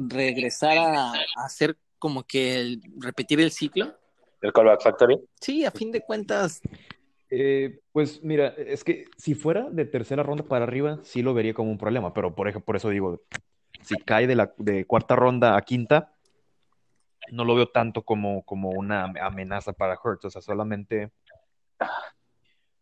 [0.08, 1.12] regresar a,
[1.44, 3.94] hacer como que repetir el ciclo?
[4.40, 5.20] ¿El Callback Factory?
[5.40, 6.62] Sí, a fin de cuentas,
[7.36, 11.52] eh, pues mira, es que si fuera de tercera ronda para arriba, sí lo vería
[11.52, 13.22] como un problema, pero por, ejemplo, por eso digo,
[13.82, 16.13] si cae de, la, de cuarta ronda a quinta,
[17.32, 21.10] no lo veo tanto como, como una amenaza para Hurts, o sea, solamente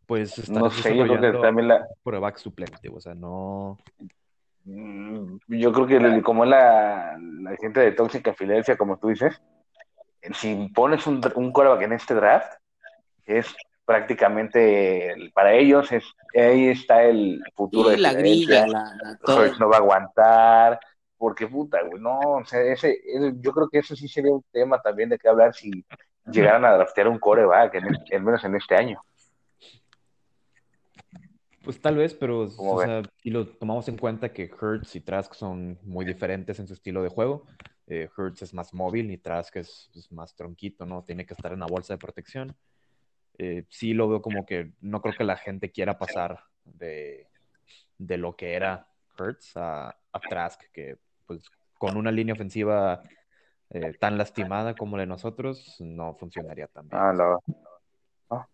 [0.06, 1.86] pues está no sé, yo creo que también la...
[2.36, 3.78] suplente, o sea, no
[4.64, 9.08] Mm, Yo creo que el- como es la, la gente de tóxica Filadelfia, como tú
[9.08, 9.40] dices,
[10.34, 12.52] si pones un, un quarterback en este draft,
[13.26, 13.52] es
[13.84, 16.04] prácticamente el- para ellos es
[16.36, 19.40] ahí está el futuro Y de la grilla, la, la- todo.
[19.40, 20.80] Hurts no va a aguantar,
[21.22, 24.42] porque puta, güey, no, o sea, ese, ese- yo creo que eso sí sería un
[24.50, 25.84] tema también de qué hablar si
[26.26, 27.84] llegaran a draftear un coreback, en
[28.16, 29.00] al menos en este año.
[31.62, 35.00] Pues tal vez, pero ¿Cómo o sea, si lo tomamos en cuenta que Hurts y
[35.00, 37.44] Trask son muy diferentes en su estilo de juego.
[37.86, 41.04] eh, Hurts es más móvil y Trask es, es más tronquito, ¿no?
[41.04, 42.56] Tiene que estar en la bolsa de protección.
[43.38, 47.28] Eh, sí lo veo como que no creo que la gente quiera pasar de,
[47.96, 53.02] de lo que era Hurts a, a Trask, que pues con una línea ofensiva
[53.70, 57.00] eh, tan lastimada como la de nosotros, no funcionaría tan bien.
[57.00, 57.42] Ah, no.
[58.30, 58.48] No.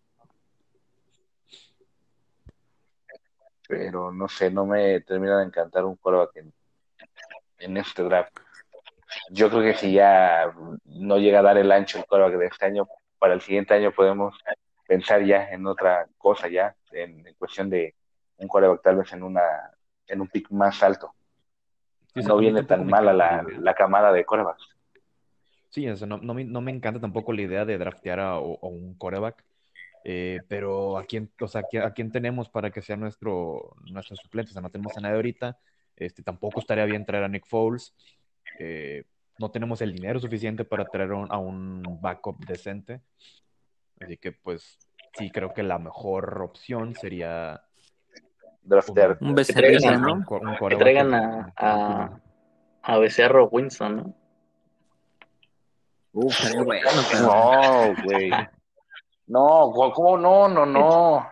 [3.67, 6.53] Pero no sé, no me termina de encantar un coreback en,
[7.59, 8.37] en este draft.
[9.31, 10.51] Yo creo que si ya
[10.85, 13.91] no llega a dar el ancho el coreback de este año, para el siguiente año
[13.91, 14.35] podemos
[14.87, 17.95] pensar ya en otra cosa ya, en, cuestión de
[18.37, 19.41] un coreback tal vez en una
[20.07, 21.13] en un pick más alto.
[22.13, 24.67] Sí, No viene tan mala la, la camada de corebacks.
[25.69, 28.95] Sí, no, no me, no me encanta tampoco la idea de draftear a, a un
[28.97, 29.45] coreback,
[30.03, 34.49] eh, pero ¿a quién, o sea, ¿a quién tenemos para que sea nuestro, nuestro suplente?
[34.49, 35.59] O sea, no tenemos a nadie ahorita,
[35.95, 37.93] este, tampoco estaría bien traer a Nick Foles,
[38.57, 39.03] eh,
[39.37, 43.01] no tenemos el dinero suficiente para traer un, a un backup decente,
[43.99, 44.79] así que pues
[45.13, 47.61] sí creo que la mejor opción sería
[48.61, 49.17] Draftear.
[49.21, 50.67] Un Que traigan becerrillo, a- ¿no?
[50.69, 52.19] Que traigan a, a,
[52.83, 54.13] a Becerro Winston, ¿no?
[56.11, 58.31] Uf, bueno, pero No, güey.
[59.27, 60.47] No, ¿cómo no?
[60.47, 61.27] No, no.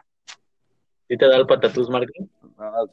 [1.08, 2.30] ¿Sí te da el patatús, Martín?
[2.58, 2.88] No,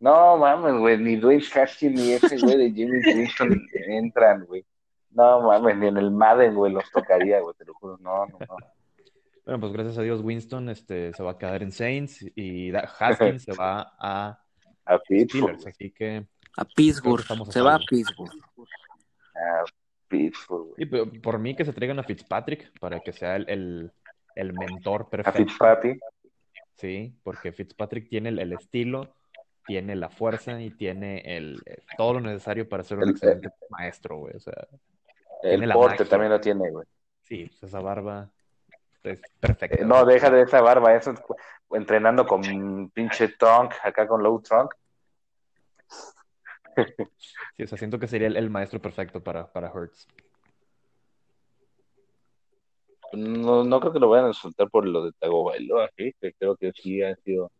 [0.00, 4.64] no mames, güey, ni Dwayne Haskins ni ese güey de Jimmy Winston entran, güey.
[5.10, 7.98] No mames, ni en el Madden, güey, los tocaría, güey, te lo juro.
[8.00, 8.56] No, no, no.
[9.48, 13.44] Bueno, pues gracias a Dios Winston este, se va a quedar en Saints y Haskins
[13.44, 14.38] se va a
[14.84, 17.20] A Pittsburgh, Steelers, así que a Pittsburgh.
[17.22, 17.78] Estamos a Se va a.
[17.78, 18.30] Pittsburgh.
[19.34, 19.64] a
[20.08, 20.74] Pittsburgh.
[20.76, 23.92] Sí, pero por mí que se traigan a Fitzpatrick para que sea el, el,
[24.34, 25.38] el mentor A perfecto.
[25.44, 26.00] Fitzpatrick.
[26.76, 29.14] Sí, porque Fitzpatrick tiene el, el estilo,
[29.66, 33.48] tiene la fuerza y tiene el, eh, todo lo necesario para ser un El- excelente
[33.70, 34.36] maestro, güey.
[34.36, 34.66] O sea,
[35.42, 36.06] El porte magia.
[36.10, 36.86] también lo tiene, güey.
[37.22, 38.30] sí, pues esa barba
[39.02, 39.20] es.
[39.42, 41.20] Eh, No, deja de esa barba, eso es
[41.70, 44.74] entrenando con pinche trunk, acá con low trunk.
[47.56, 50.06] Sí, o sea, siento que sería el, el maestro perfecto para, para Hurts.
[53.12, 56.14] No, no creo que lo vayan a soltar por lo de Tagovailoa, ¿sí?
[56.20, 57.50] que creo que sí ha sido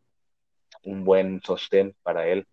[0.85, 2.46] un buen sostén para él.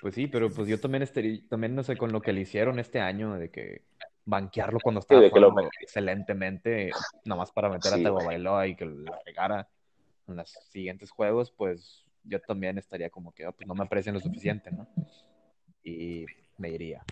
[0.00, 2.78] Pues sí, pero pues yo también estaría, también no sé, con lo que le hicieron
[2.78, 3.82] este año, de que
[4.24, 6.90] banquearlo cuando estaba de que lo jugando excelentemente,
[7.24, 8.04] nomás para meter Sí, a.
[8.04, 9.68] Tagovailoa y que la regara
[10.28, 14.14] en los siguientes juegos, pues yo también estaría como que, ah, pues no me aprecian
[14.14, 14.86] lo suficiente, ¿no?
[15.82, 16.24] Y
[16.58, 17.02] me iría.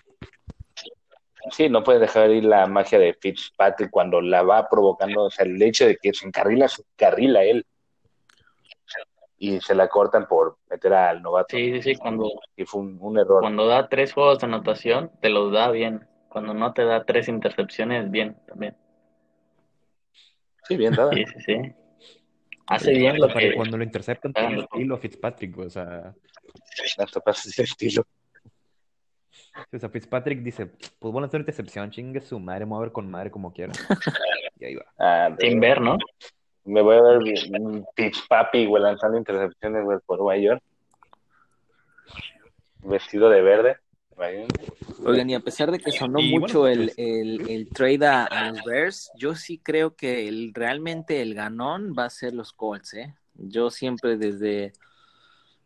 [1.51, 5.45] Sí, no puedes dejar ir la magia de Fitzpatrick cuando la va provocando, o sea,
[5.45, 7.65] el hecho de que se encarrila, se encarrila él.
[9.37, 11.57] Y se la cortan por meter al novato.
[11.57, 13.41] Sí, sí, sí, cuando, Y fue un, un error.
[13.41, 16.07] cuando da tres juegos de anotación, te los da bien.
[16.31, 18.73] Cuando no te da tres intercepciones, bien también.
[20.63, 21.11] Sí, bien dada.
[21.11, 21.75] Sí, sí, sí.
[22.67, 23.53] Hace bien lo que...
[23.53, 24.61] cuando lo interceptan, tiene no.
[24.61, 26.15] estilo Fitzpatrick, güey, o sea,
[27.27, 28.07] ese estilo.
[29.73, 32.81] o sea, Fitzpatrick dice, pues bueno, hacer una intercepción, chingue su madre, me voy a
[32.83, 33.73] ver con madre como quiera.
[34.57, 34.85] Y ahí va.
[34.99, 35.97] Ah, Sin ver, ¿no?
[36.63, 40.63] me voy a ver bien, Fitzpapi, güey, lanzando intercepciones, güey, por Nueva York.
[42.83, 43.77] Vestido de verde.
[45.03, 48.05] Oigan, y a pesar de que sonó Y bueno, mucho el, pues- el, el trade
[48.05, 52.33] a, a los Bears, yo sí creo que el, realmente el ganón va a ser
[52.33, 53.15] los Colts, ¿eh?
[53.33, 54.73] Yo siempre desde,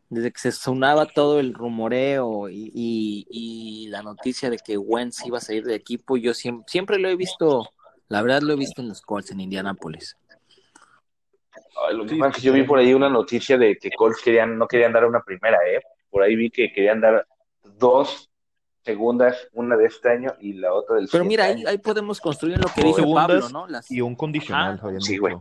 [0.09, 5.25] desde que se sonaba todo el rumoreo y, y, y la noticia de que Wentz
[5.25, 7.69] iba a salir de equipo, yo siempre, siempre lo he visto,
[8.07, 10.15] la verdad lo he visto en los Colts en Indianápolis.
[11.87, 12.67] Ay, lo que Sí, pasa es que sí, yo vi sí.
[12.67, 15.81] por ahí una noticia de que Colts querían, no querían dar una primera, ¿eh?
[16.09, 17.27] Por ahí vi que querían dar
[17.63, 18.29] dos
[18.85, 22.57] segundas, una de este año y la otra del Pero mira, ahí, ahí podemos construir
[22.59, 23.67] lo que segundas Pablo, ¿no?
[23.67, 24.99] Las, Y un condicional, Ajá.
[24.99, 25.35] Sí, güey.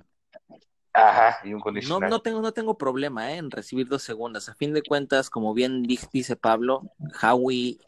[0.95, 2.09] Ajá, y un No, condicional.
[2.11, 3.37] no tengo, no tengo problema ¿eh?
[3.37, 4.49] en recibir dos segundas.
[4.49, 6.83] A fin de cuentas, como bien di- dice Pablo,
[7.23, 7.79] Howie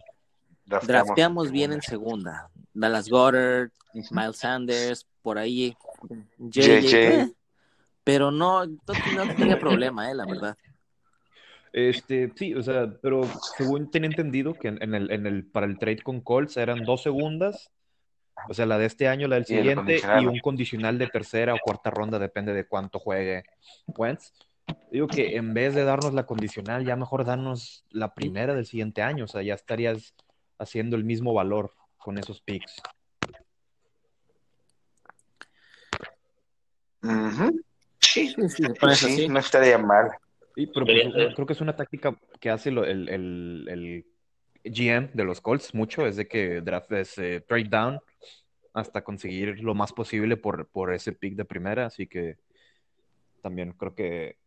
[0.67, 2.49] Drafteamos drafteamos en bien en segunda.
[2.49, 2.69] segunda.
[2.75, 4.15] Dallas Goddard, Ujú.
[4.15, 5.77] Miles Sanders, por ahí
[6.39, 6.81] JJ.
[6.81, 6.95] JJ.
[6.97, 7.33] eh,
[8.03, 8.77] Pero no, no,
[9.15, 10.57] no tenía problema, eh, la verdad.
[11.77, 15.79] Este, sí, o sea, pero según tenía entendido que en, el, en el, para el
[15.79, 17.71] trade con Colts eran dos segundas,
[18.49, 21.53] o sea, la de este año, la del Y siguiente, y un condicional de tercera
[21.53, 23.45] o cuarta ronda, depende de cuánto juegue
[23.89, 24.33] Wentz.
[24.91, 29.03] Digo que en vez de darnos la condicional, ya mejor darnos la primera del siguiente
[29.03, 30.15] año, o sea, ya estarías
[30.59, 32.75] haciendo el mismo valor con esos picks.
[38.01, 40.11] Sí, Sí, sí, sí, no estaría mal.
[40.57, 44.07] Y, pero pues, creo que es una táctica que hace el, el- el
[44.65, 48.01] GM de los Colts mucho, es de que draft es eh, trade down
[48.73, 52.37] hasta conseguir lo más posible por, por ese pick de primera, así que
[53.43, 54.39] también creo que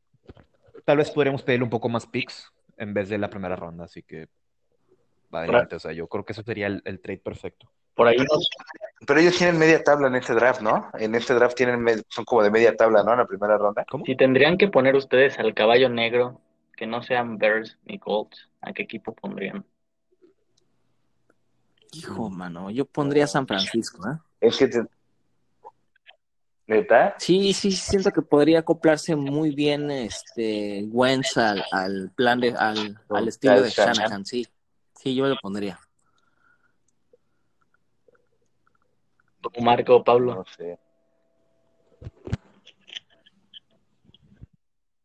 [0.83, 4.03] tal vez podríamos pedirle un poco más picks en vez de la primera ronda, así
[4.03, 4.27] que
[5.31, 7.71] adelante, o sea, yo creo que eso sería el, el trade perfecto.
[7.99, 8.15] Por ahí
[9.05, 10.89] Pero ellos tienen media tabla en este draft, ¿no?
[10.97, 13.11] En este draft tienen son como de media tabla, ¿no?
[13.11, 13.83] En la primera ronda.
[13.89, 14.05] ¿Cómo?
[14.05, 16.39] si tendrían que poner ustedes al caballo negro,
[16.77, 19.65] que no sean Bears ni Colts, ¿a qué equipo pondrían?
[21.91, 24.17] Hijo, mano, yo pondría San Francisco, ¿eh?
[24.39, 24.81] Es que te...
[26.67, 27.15] ¿Neta?
[27.17, 32.97] Sí, sí, siento que podría acoplarse muy bien este Wentz al, al plan de, al,
[33.09, 33.69] al estilo de.
[33.69, 34.47] Shanahan, sí.
[34.95, 35.77] Sí, yo lo pondría.
[39.61, 40.35] Marco, Pablo?
[40.35, 40.79] No sé.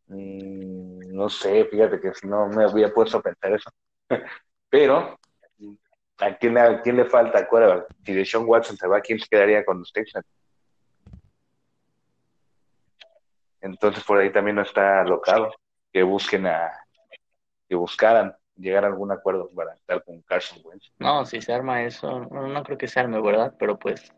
[0.09, 3.71] Mm, no sé, fíjate que si no me había puesto a pensar eso.
[4.71, 5.19] Pero,
[6.19, 7.39] ¿a quién, a quién le falta?
[7.39, 10.27] Acuérdate, si Deshaun Watson se va, ¿quién se quedaría con los Texans?
[13.61, 15.51] Entonces por ahí también no está alocado
[15.91, 16.71] que busquen a
[17.67, 20.93] que buscaran llegar a algún acuerdo para estar con Carson Wentz.
[20.99, 23.55] No, si se arma eso, no, no creo que se arme, ¿verdad?
[23.59, 24.13] Pero pues,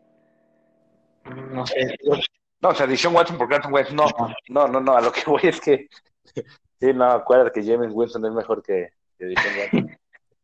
[1.35, 1.95] no sé.
[2.59, 4.05] No, o sea, Deshaun Watson por Carson Wentz, no,
[4.49, 5.87] no, no, no, a lo que voy es que
[6.79, 9.97] sí, no, acuérdate que James Winston es mejor que, que Deshaun Watson.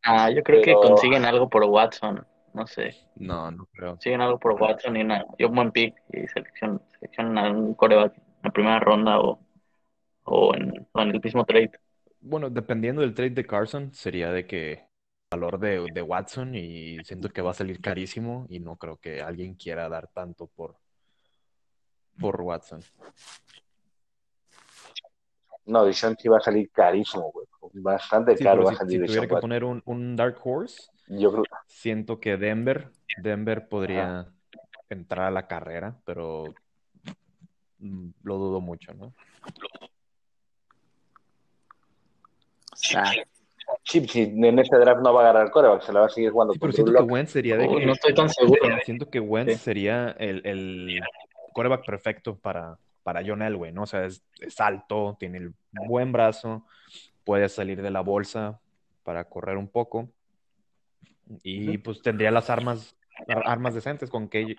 [0.04, 2.96] Ah, yo creo Pero- que consiguen algo por Watson, no sé.
[3.15, 3.91] No, no creo.
[3.91, 7.74] Consiguen algo por Watson y, una, y un buen pick y seleccionan, seleccionan a un
[7.74, 9.39] coreback en la primera ronda o,
[10.26, 11.72] o, en, o en el mismo trade.
[12.19, 14.84] Bueno, dependiendo del trade de Carson, sería de que
[15.34, 19.22] valor de, de Watson y siento que va a salir carísimo y no creo que
[19.22, 20.78] alguien quiera dar tanto por,
[22.19, 22.82] por Watson.
[25.65, 27.48] No, Deshaun sí va a salir carísimo, güey.
[27.74, 30.91] Bastante Sí, caro va a si, salir si tuviera que poner un, un Dark Horse,
[31.08, 34.28] Yo creo, siento que Denver, Denver podría
[34.89, 36.54] entrar a la carrera, pero
[37.80, 39.13] mm, lo dudo mucho, ¿no?
[42.74, 43.33] O
[43.84, 46.32] sí, sí, en este draft no va a agarrar coreback, se la va a seguir
[46.32, 47.02] jugando Sí, pero siento que.
[47.02, 48.60] Wentz sería de Uy, que no estoy tan seguro.
[48.84, 49.58] Siento que Wentz Sí.
[49.60, 51.02] sería el, el
[51.54, 53.84] quarterback perfecto para, para John Elway, ¿no?
[53.84, 56.66] O sea, es, es alto, tiene el buen brazo,
[57.24, 58.60] puede salir de la bolsa
[59.04, 60.10] para correr un poco
[61.44, 62.96] y pues tendría las armas,
[63.28, 64.56] ar- armas decentes con, que,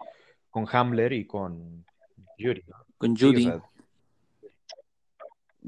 [0.50, 1.84] con Hamler y con
[2.38, 2.62] Judy.
[2.98, 3.42] con Sí, o Judy.
[3.44, 3.62] sea,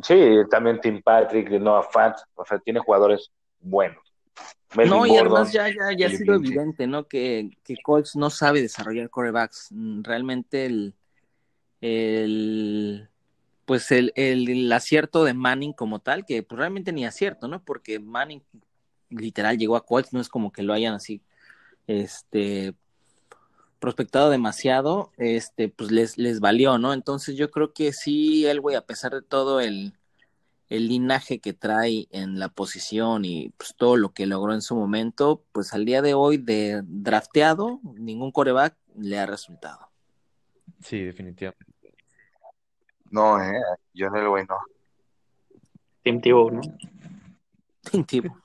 [0.03, 3.31] Sí, también Tim Patrick, Noah Fant, o sea, tiene jugadores
[4.75, 7.07] Melvin No, y Gordon, además ya, ya, ya ha sido evidente, ¿no?
[7.07, 9.69] Que, que Colts no sabe desarrollar corebacks.
[9.71, 10.95] Mm, Realmente el,
[11.81, 13.09] el
[13.65, 17.63] pues el, el, el acierto de Manning como tal, que pues realmente ni acierto, ¿no?
[17.65, 18.43] Porque Manning
[19.11, 21.21] literal llegó a Colts, no es como que lo hayan así,
[21.87, 22.75] este,
[23.81, 26.93] prospectado demasiado, este, pues les, les valió, ¿no?
[26.93, 29.95] Entonces yo creo que sí, el güey, a pesar de todo el,
[30.69, 34.75] el linaje que trae en la posición y pues todo lo que logró en su
[34.75, 39.91] momento, pues al día de hoy de drafteado, ningún coreback le ha resultado.
[40.81, 41.65] sí, definitivamente.
[43.11, 43.55] No, eh,
[43.97, 44.57] John Elway no.
[46.03, 46.61] Tim Tebow, ¿no?
[48.07, 48.37] Tipo,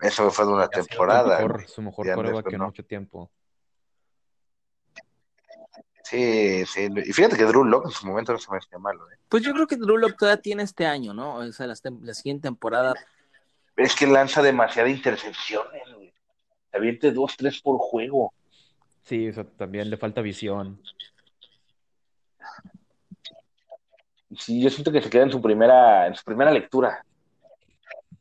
[0.00, 1.36] Eso fue de una Su temporada.
[1.38, 2.66] mejor, su mejor Ya quarterback después en no.
[2.66, 3.30] mucho tiempo.
[6.04, 6.88] Sí, sí.
[6.96, 9.10] Y fíjate que Drew Lock en su momento no se me hacía malo.
[9.10, 9.16] ¿eh?
[9.26, 11.36] Pues yo creo que Drew Lock todavía tiene este año, ¿no?
[11.36, 12.94] O sea, la, la siguiente temporada.
[13.74, 16.12] Es que lanza demasiada intercepciones, güey.
[16.70, 18.34] Se aviente dos, tres por juego.
[19.02, 20.78] Sí, o sea, también le falta visión.
[24.36, 27.02] Sí, yo siento que se queda en su primera, en su primera lectura.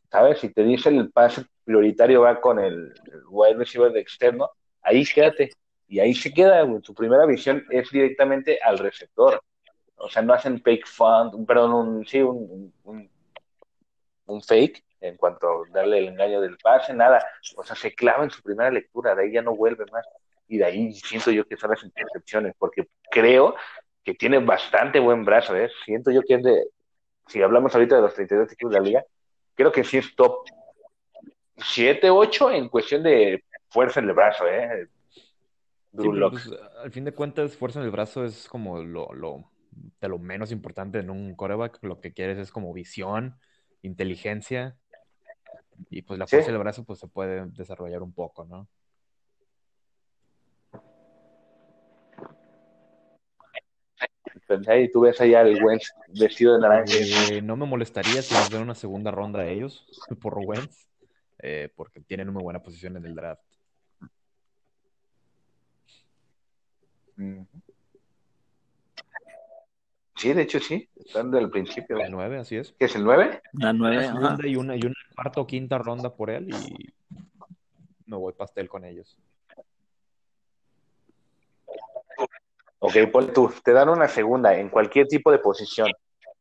[0.09, 0.39] ¿Sabes?
[0.39, 5.03] Si te dice el pase prioritario va con el, el wide receiver de externo, ahí
[5.03, 5.51] quédate.
[5.93, 6.81] Y ahí se queda, güey.
[6.81, 9.39] Su primera visión es directamente al receptor.
[9.95, 13.11] O sea, no hacen fake fund, perdón, un, sí, un, un,
[14.25, 17.23] un fake en cuanto a darle el engaño del pase, nada.
[17.55, 20.03] O sea, se clava en su primera lectura, de ahí ya no vuelve más.
[20.47, 23.53] Y de ahí siento yo que son las intercepciones, porque creo
[24.03, 25.69] que tiene bastante buen brazo, ¿eh?
[25.85, 26.69] Siento yo que es de,
[27.27, 29.03] si hablamos ahorita de los 32 equipos de la liga,
[29.53, 30.39] creo que sí es top
[31.57, 34.87] 7, 8 en cuestión de fuerza en el brazo, ¿eh?
[35.93, 36.49] Drew sí, pues,
[36.83, 39.51] al fin de cuentas, fuerza en el brazo es como lo, lo,
[40.01, 41.79] de lo menos importante en un coreback.
[41.83, 43.37] Lo que quieres es como visión,
[43.83, 44.75] inteligencia.
[45.89, 48.67] Y pues la fuerza del brazo pues se puede desarrollar un poco, ¿no?
[54.47, 56.93] Pues ahí tú ves allá el Wentz vestido de naranja.
[57.31, 59.85] Eh, no me molestaría si nos den una segunda ronda a ellos
[60.19, 60.87] por Wentz,
[61.39, 63.52] eh, porque tienen una buena posición en el draft.
[70.15, 71.97] Sí, de hecho sí, están del principio.
[71.97, 72.73] El 9, así es.
[72.79, 73.41] ¿Qué es el 9?
[73.53, 74.11] La 9.
[74.45, 76.93] y una, y una cuarta o quinta ronda por él y
[78.05, 79.17] me voy pastel con ellos.
[82.79, 85.89] Ok, Paul, tú, te dan una segunda en cualquier tipo de posición.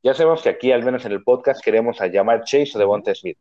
[0.02, 3.14] Ya sabemos que aquí, al menos en el podcast, queremos a llamar Chase o Devonta
[3.14, 3.38] Smith.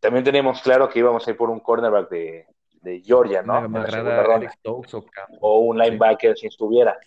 [0.00, 2.46] También tenemos claro que íbamos a ir por un cornerback de,
[2.82, 3.58] de Georgia, ¿no?
[5.40, 6.98] O, un linebacker si estuviera.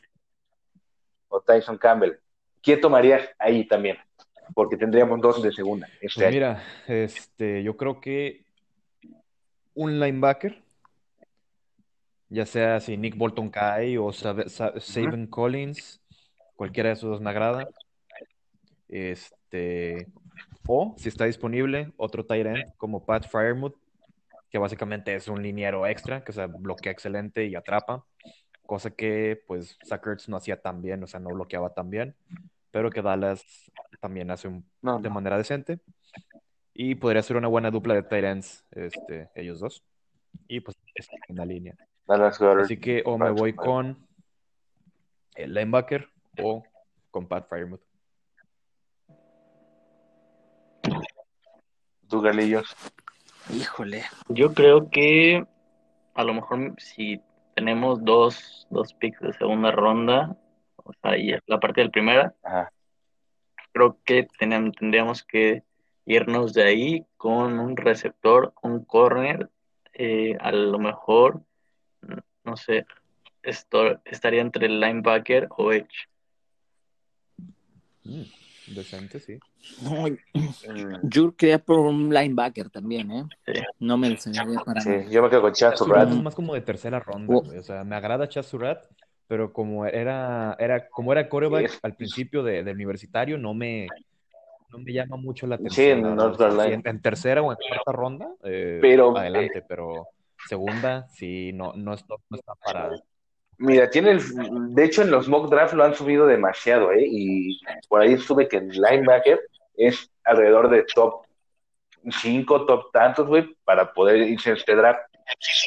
[1.28, 2.14] O Tyson Campbell.
[2.62, 3.98] ¿Quién tomarías ahí también?
[4.54, 5.88] Porque tendríamos dos de segunda.
[6.02, 8.46] Este pues mira, este, yo creo que
[9.74, 10.64] un linebacker
[12.30, 16.02] ya sea si Nick Bolton cae o Saban Collins,
[16.56, 17.68] cualquiera de esos dos me agrada.
[18.88, 20.08] Este,
[20.68, 23.76] o si está disponible, otro tight end como Pat Fryermuth,
[24.56, 28.06] que básicamente es un liniero extra, que se bloquea excelente y atrapa,
[28.66, 32.16] cosa que pues Sackers no hacía tan bien, o sea, no bloqueaba tan bien,
[32.72, 33.44] pero que Dallas
[34.00, 35.82] también hace de manera decente.
[36.74, 39.84] Y podría ser una buena dupla de tight ends, este, ellos dos.
[40.48, 40.78] Y pues
[41.28, 41.76] en la línea.
[42.62, 44.08] Así que o me voy con
[45.36, 46.08] el linebacker
[46.42, 46.64] o
[47.12, 47.82] con Pat Firemouth.
[52.08, 52.74] ¿Tú, Galillos?
[53.54, 54.04] Híjole.
[54.30, 55.46] Yo creo que
[56.14, 57.22] a lo mejor si
[57.56, 60.36] tenemos dos, dos picks de segunda ronda,
[60.78, 62.34] o sea, y la parte del primera,
[63.72, 65.64] creo que tendríamos que
[66.06, 69.50] irnos de ahí con un receptor, un corner,
[69.94, 71.42] eh, a lo mejor
[72.46, 72.86] no sé,
[73.44, 76.08] esto estaría entre el linebacker o edge.
[78.04, 78.24] Mm,
[78.68, 79.40] decente, sí.
[79.82, 80.06] No,
[81.04, 83.24] yo quería por un linebacker también, ¿eh?
[83.80, 86.10] No me enseñaría para sí, Yo me quedo con Chad Surratt.
[86.10, 87.58] Es más como de tercera ronda, oh.
[87.58, 88.86] O sea, me agrada Chad Surratt,
[89.28, 93.88] pero como era, era, como era coreback al principio de, universitario, no me,
[94.72, 96.02] no me llama mucho la atención.
[96.38, 100.08] Sí, en, en, tercera o en cuarta ronda, eh, pero, adelante, pero
[100.48, 102.16] segunda, sí, no, no, está,
[102.64, 102.92] para.
[103.58, 104.22] Mira, tiene el,
[104.76, 107.06] de hecho en los mock draft lo han subido demasiado, ¿eh?
[107.08, 109.40] Y por ahí sube que el linebacker
[109.76, 111.26] es alrededor de top
[112.10, 115.00] 5, top tantos, güey, para poder irse a este draft.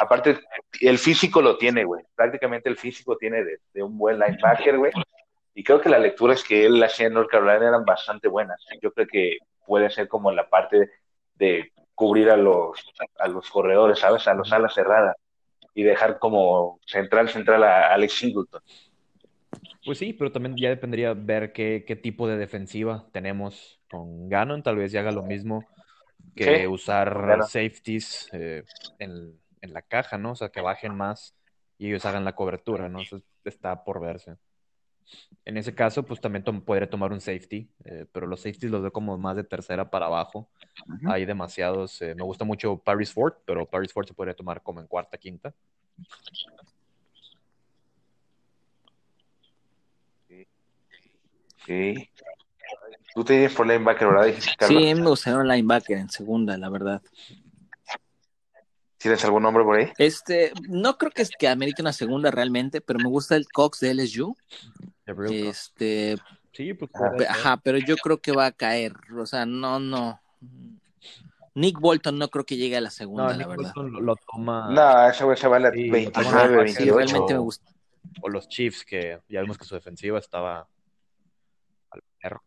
[0.00, 0.38] Aparte,
[0.80, 2.04] el físico lo tiene, güey.
[2.14, 4.92] Prácticamente el físico tiene de, un buen linebacker, güey.
[5.54, 8.64] Y creo que las lecturas que él hacía en North Carolina eran bastante buenas.
[8.80, 10.90] Yo creo que puede ser como la parte
[11.34, 12.78] de cubrir a los,
[13.18, 14.28] a los corredores, ¿sabes?
[14.28, 15.16] A los alas cerradas
[15.78, 18.60] y dejar como central, central a Alex Singleton.
[19.84, 24.64] Pues sí, pero también ya dependería ver qué, qué tipo de defensiva tenemos con Gannon.
[24.64, 25.64] Tal vez ya haga lo mismo
[26.34, 28.64] que usar safeties eh,
[28.98, 30.32] en, en, la caja, ¿no?
[30.32, 31.36] O sea, que bajen más
[31.78, 33.00] y ellos hagan la cobertura, ¿no?
[33.00, 34.34] Eso está por verse.
[35.44, 38.92] En ese caso, pues también podría tomar un safety, eh, pero los safeties los veo
[38.92, 40.50] como más de tercera para abajo.
[41.06, 42.02] Hay demasiados.
[42.02, 45.16] Eh, me gusta mucho Paris Ford, pero Paris Ford se podría tomar como en cuarta,
[45.16, 45.54] quinta.
[51.66, 52.10] Sí.
[53.14, 54.34] Tú te dices por linebacker, ¿verdad?
[54.66, 57.02] Sí, me gustaría un linebacker en segunda, la verdad.
[58.98, 59.92] ¿Tienes algún nombre por ahí?
[59.96, 63.80] Este, no creo que, es que amerite una segunda realmente, pero me gusta el Cox
[63.80, 64.36] de LSU.
[65.30, 66.16] Este,
[66.52, 66.90] sí, pues,
[67.28, 68.92] ajá, pero yo creo que va a caer.
[69.16, 70.20] O sea, no, no.
[71.54, 73.72] Nick Bolton no creo que llegue a la segunda, la verdad.
[73.74, 74.68] lo, toma.
[74.70, 76.94] No, ese güey se va a la 29, 28.
[76.94, 77.72] realmente me gusta.
[78.22, 80.68] O los Chiefs, que ya vimos que su defensiva estaba
[81.90, 82.42] al perro.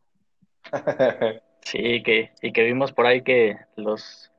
[1.62, 4.32] sí, que, y que vimos por ahí que los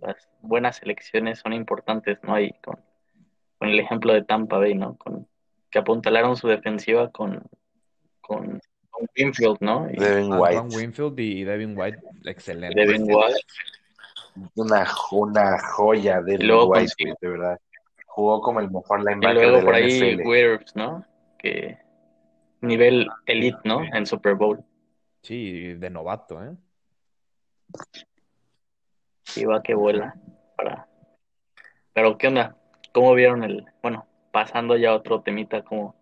[0.00, 2.34] las buenas elecciones son importantes, ¿no?
[2.34, 2.80] Ahí con,
[3.58, 4.96] con el ejemplo de Tampa Bay, ¿no?
[4.96, 5.26] Con,
[5.70, 7.42] que apuntalaron su defensiva con,
[8.20, 8.60] con,
[9.16, 9.90] Winfield, ¿no?
[9.90, 10.76] Y, Devin White.
[10.76, 12.80] Winfield y Devin White, excelente.
[12.80, 13.40] Devin White.
[14.54, 17.60] Una, una joya de White, de verdad.
[18.06, 21.04] Jugó como el mejor linebacker y luego por ahí Wirfs, ¿no?
[21.38, 21.78] Que
[22.60, 23.82] nivel elite, ¿no?
[23.82, 24.64] En Super Bowl.
[25.22, 26.56] Sí, de novato, ¿eh?
[29.24, 30.14] Sí, va que vuela.
[30.56, 30.88] Para...
[31.92, 32.56] Pero, ¿qué onda?
[32.92, 33.66] ¿Cómo vieron el.
[33.82, 34.06] Bueno,
[34.36, 35.96] pasando ya a otro temita, ¿cómo,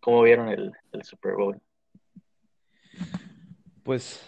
[0.00, 1.60] cómo vieron el, el Super Bowl?
[3.82, 4.26] Pues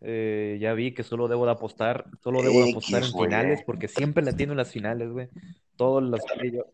[0.00, 3.28] eh, ya vi que solo debo de apostar, solo debo de apostar X, en güey.
[3.28, 5.28] finales, porque siempre la tiene en las finales, güey.
[5.74, 6.70] Todos los playoffs.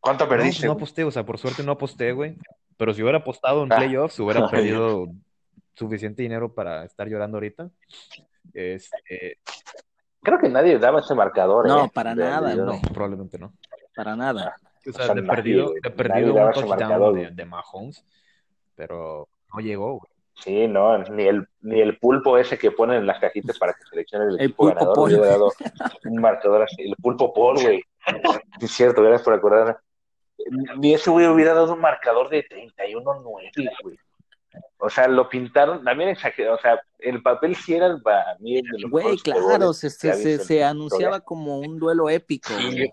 [0.00, 0.66] ¿Cuánto pues perdiste?
[0.66, 2.36] no aposté, o sea, por suerte no aposté, güey.
[2.76, 3.76] Pero si hubiera apostado en Ah.
[3.76, 5.06] playoffs, hubiera perdido
[5.76, 7.70] suficiente dinero para estar llorando ahorita.
[8.52, 9.38] Este,
[10.24, 11.68] Creo que nadie daba ese marcador.
[11.68, 11.90] No, ¿eh?
[11.94, 13.52] para nada, no, probablemente no.
[13.94, 14.56] Para nada.
[14.86, 15.80] O O sea, sea, de nadie, perdido, güey.
[15.82, 17.34] de perdido un touchdown de, güey.
[17.34, 18.04] de Mahomes,
[18.74, 20.12] pero no llegó, güey.
[20.34, 23.82] Sí, no, ni el, ni el pulpo ese que ponen en las cajitas para que
[23.88, 25.08] seleccione el, El equipo pulpo ganador Paul.
[25.12, 25.52] hubiera dado
[26.04, 26.82] un marcador así.
[26.82, 27.82] El pulpo Paul, güey.
[28.60, 29.80] Sí, es cierto, gracias por acordar.
[30.76, 33.22] Ni ese güey hubiera dado un marcador de 31-9,
[33.82, 33.98] güey.
[34.78, 36.56] O sea, lo pintaron, también exagerado.
[36.56, 41.20] O sea, el papel sí era para mí Güey, claro, se, se, se, se anunciaba
[41.20, 42.52] como un duelo épico.
[42.52, 42.92] historia.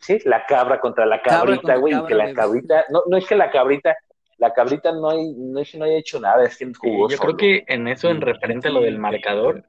[0.00, 3.36] Sí, la cabra contra la cabrita, güey, cabra, que la cabrita, no, no es que
[3.36, 3.96] la cabrita,
[4.38, 7.08] la cabrita no, hay, no es que no haya hecho nada, es que Sí, jugó
[7.10, 9.64] yo creo que en eso, en Sí, referente a lo del marcador,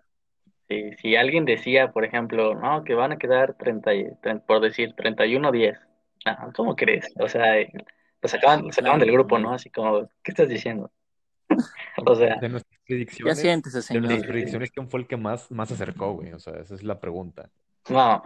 [0.70, 4.62] si, si alguien decía, por ejemplo, no, que van a quedar 30, y- tre- por
[4.62, 5.78] decir 31-10,
[6.26, 7.14] ah, ¿cómo crees?
[7.20, 7.72] O sea, eh,
[8.22, 9.38] lo sacaban, lo sacaban del grupo.
[9.40, 9.54] ¿no?
[9.54, 10.92] Así como, ¿qué estás diciendo?
[12.06, 14.02] O sea, De nuestras Ya predicciones, siéntese, de señor.
[14.02, 16.32] nuestras predicciones, ¿quién fue el que más, más se acercó, güey?
[16.34, 17.50] O sea, esa es la pregunta.
[17.90, 18.22] no,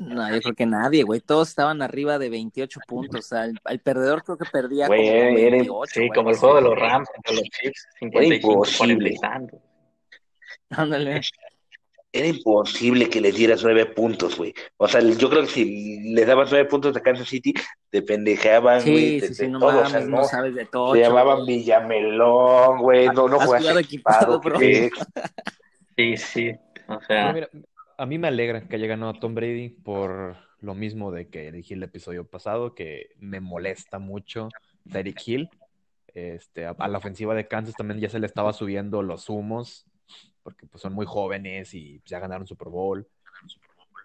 [0.00, 1.20] No, yo creo que nadie, güey.
[1.20, 3.20] Todos estaban arriba de 28 puntos.
[3.20, 5.90] O sea, el, el perdedor creo que perdía Güey, como era- era- 28.
[5.92, 8.58] sí, güey, como el juego de los Rams contra los Chiefs, 55 con
[8.90, 9.08] imposible.
[9.08, 9.60] empezando.
[10.70, 11.20] Ándale.
[12.12, 14.54] Era imposible que les dieras nueve puntos, güey.
[14.76, 17.52] O sea, yo creo que si les dabas nueve puntos a Kansas City,
[17.90, 20.24] te pendejaban, güey, Sí, te- sí, no todo, o mames, sea, no, no.
[20.24, 20.94] sabes de Se todo.
[20.94, 24.58] llamaban Villamelón, güey, no, no equipado, equipado, bro.
[24.60, 24.90] ¿qué?
[25.96, 26.52] Sí, sí,
[26.86, 27.48] o sea, mira,
[27.96, 31.74] a mí me alegra que haya ganado Tom Brady por lo mismo de que dije
[31.74, 34.48] el episodio pasado, que me molesta mucho
[34.90, 35.50] Tyreek Hill.
[36.08, 39.86] Este, a, a la ofensiva de Kansas también ya se le estaba subiendo los humos,
[40.42, 43.06] porque pues, son muy jóvenes y ya ganaron Super Bowl.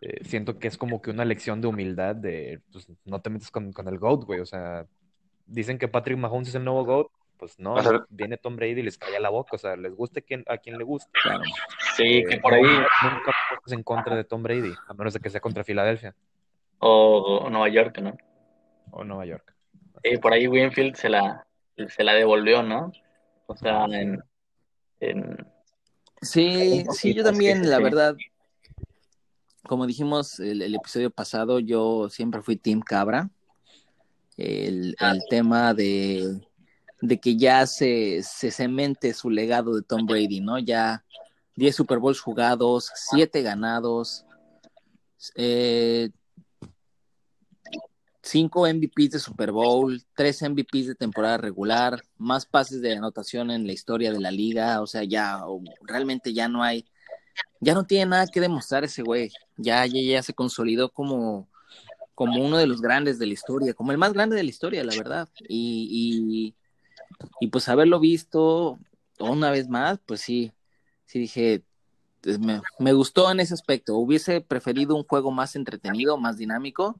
[0.02, 3.52] Eh, siento que es como que una lección de humildad de, pues, no te metes
[3.52, 4.40] con, con el GOAT, güey.
[4.40, 4.88] O sea,
[5.46, 7.08] dicen que Patrick Mahomes es el nuevo GOAT.
[7.40, 9.56] Pues no, O sea- viene Tom Brady y les calla la boca.
[9.56, 11.10] O sea, les guste quien, a quien le guste.
[11.24, 11.42] Claro.
[11.96, 15.30] sí, que por ahí, Nunca apuestes en contra de Tom Brady, a menos de que
[15.30, 16.14] sea contra Filadelfia
[16.80, 18.16] o, o Nueva York, ¿no?
[18.92, 19.56] o Nueva York.
[20.04, 21.46] Sí, por ahí Winfield se la,
[21.88, 22.92] se la devolvió, ¿no?
[23.48, 24.22] O sea, en,
[25.00, 25.48] en
[26.22, 28.16] Sí, sí, yo también, la verdad,
[29.64, 33.30] como dijimos el, el episodio pasado, yo siempre fui Team Cabra.
[34.38, 36.40] El, el tema de,
[37.02, 40.60] de que ya se, cemente su legado de Tom Brady, ¿no?
[40.60, 41.04] Ya
[41.56, 44.26] 10 Super Bowls jugados, 7 ganados,
[45.36, 46.10] eh,
[48.22, 53.66] 5 MVPs de Super Bowl, 3 MVPs de temporada regular, más pases de anotación en
[53.66, 55.41] la historia de la liga, o sea, ya
[55.82, 56.86] realmente ya no hay,
[57.60, 61.50] ya no tiene nada que demostrar ese güey, ya, ya, ya se consolidó como,
[62.14, 64.84] como uno de los grandes de la historia, como el más grande de la historia,
[64.84, 66.54] la verdad, y,
[67.39, 68.80] y pues haberlo visto
[69.20, 70.51] una vez más, pues sí,
[71.05, 71.64] sí dije,
[72.39, 76.99] me, me gustó en ese aspecto, hubiese preferido un juego más entretenido, más dinámico,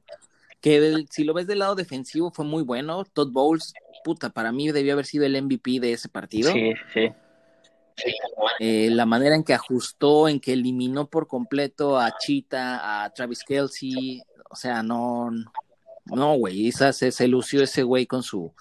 [0.60, 3.04] que del- si lo ves del lado defensivo fue muy bueno.
[3.04, 3.72] Todd Bowles,
[4.04, 6.52] puta, para mí debió haber sido el MVP de ese partido.
[6.52, 7.12] sí, sí.
[8.58, 13.42] Eh, la manera en que ajustó, en que eliminó por completo a Cheetah, a Travis
[13.44, 15.30] Kelsey, o sea, no,
[16.06, 18.54] no, güey, se, se lució ese güey con su,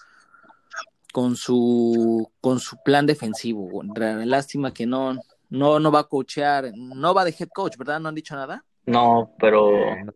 [1.19, 3.83] con su, con su plan defensivo.
[3.83, 5.15] Lástima que no,
[5.49, 7.99] no, no va a coachear, no va de head coach, ¿verdad?
[7.99, 8.63] ¿No han dicho nada?
[8.85, 10.13] No, pero Eh, no.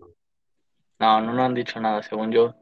[1.00, 2.56] no, no, no han dicho nada, según yo.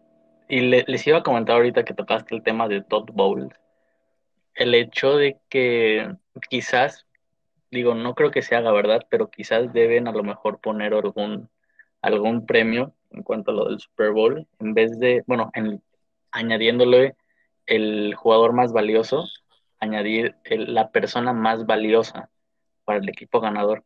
[0.50, 3.52] Y le- les iba a comentar ahorita que tocaste el tema de Todd Bowles.
[4.56, 6.16] El hecho de que
[6.50, 7.06] quizás,
[7.70, 9.06] digo, no creo que se haga, ¿verdad?
[9.08, 11.48] Pero quizás deben a lo mejor poner algún,
[12.02, 15.80] algún premio en cuanto a lo del Super Bowl, en vez de, bueno, en,
[16.32, 17.16] añadiéndole
[17.72, 19.26] el jugador más valioso,
[19.80, 22.30] añadir el- la persona más valiosa
[22.84, 23.86] para el equipo ganador.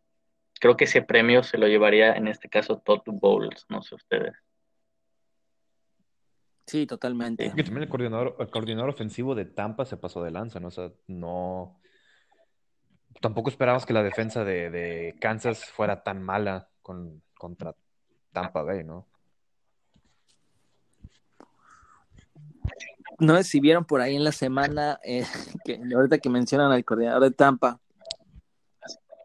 [0.59, 4.33] Creo que ese premio se lo llevaría en este caso Todd Bowles, no sé ustedes.
[6.65, 7.53] Sí, totalmente.
[7.55, 10.69] Que también el coordinador, el coordinador ofensivo de Tampa se pasó de lanza, ¿no?
[10.69, 11.79] O sea, no.
[13.21, 17.75] Tampoco esperabas que la defensa de, de Kansas fuera tan mala con, contra
[18.31, 19.07] Tampa Bay, ¿no?
[23.19, 25.25] No sé si vieron por ahí en la semana, eh,
[25.65, 27.79] que ahorita que mencionan al coordinador de Tampa,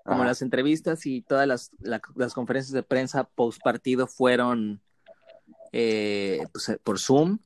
[0.05, 4.81] como las entrevistas y todas las, la- las conferencias de prensa post partido fueron
[5.73, 7.39] eh, pues, eh, por Zoom.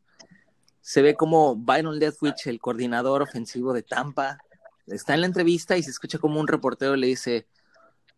[0.81, 4.39] Se ve como Byron Leftwich, el coordinador ofensivo de Tampa,
[4.87, 7.47] está en la entrevista y se escucha como un reportero le dice,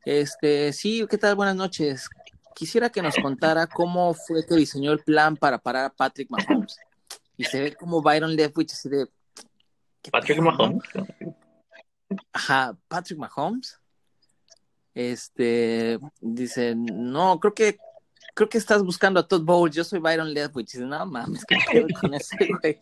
[0.05, 1.35] este, sí, ¿qué tal?
[1.37, 2.09] Buenas noches.
[2.55, 6.77] Quisiera que nos contara cómo fue que diseñó el plan para parar a Patrick Mahomes.
[7.37, 9.07] Y se ve como Byron Leftwich así de...
[10.03, 10.57] ¿qué Patrick pedo, no?
[10.57, 10.83] Mahomes.
[12.33, 13.81] Ajá, Patrick Mahomes.
[14.95, 17.77] Este dice, no, creo que
[18.35, 20.73] creo que estás buscando a Todd Bowles, yo soy Byron Leftwich.
[20.73, 22.79] Dice, no mames, qué pedo con ese güey.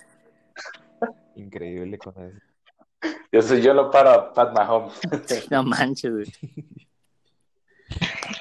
[1.36, 2.38] Increíble con eso.
[3.32, 4.94] Yo, soy, yo lo paro a Pat Mahomes.
[5.50, 6.32] No manches, güey.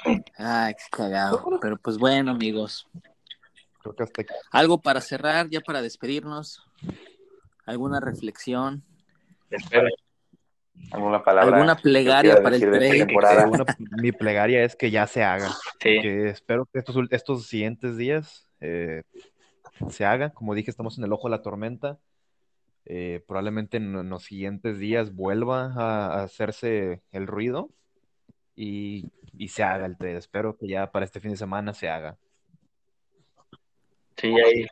[0.38, 1.58] Ay, qué cagado.
[1.60, 2.86] Pero pues bueno, amigos.
[3.84, 4.32] Creo que hasta aquí.
[4.50, 6.64] Algo para cerrar, ya para despedirnos.
[7.66, 8.82] ¿Alguna reflexión?
[9.50, 9.88] Espero.
[10.90, 11.56] ¿Alguna palabra?
[11.56, 12.64] ¿Alguna plegaria para el?
[13.46, 13.64] Una-
[14.02, 15.48] mi plegaria es que ya se haga.
[15.82, 19.02] Sí, Que espero que estos, estos siguientes días eh,
[19.90, 20.30] se haga.
[20.30, 21.98] Como dije, estamos en el ojo de la tormenta.
[22.86, 27.68] Eh, probablemente en, en los siguientes días vuelva a, a hacerse el ruido
[28.56, 30.16] y, y se haga el trade.
[30.16, 32.16] Espero que ya para este fin de semana se haga.
[34.16, 34.66] Sí, ahí.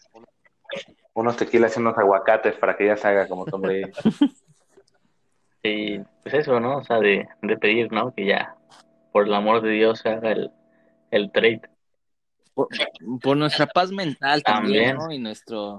[1.15, 3.91] Unos tequilas y unos aguacates para que ya se haga como Tom Brady.
[5.65, 6.79] Sí, pues eso, ¿no?
[6.79, 8.13] O sea, de, de pedir, ¿no?
[8.13, 8.57] Que ya,
[9.13, 10.51] por el amor de Dios, se haga el,
[11.13, 11.63] el trade.
[12.53, 12.67] Por,
[13.23, 14.97] por nuestra paz mental también, También.
[14.97, 15.13] ¿no?
[15.13, 15.79] Y nuestro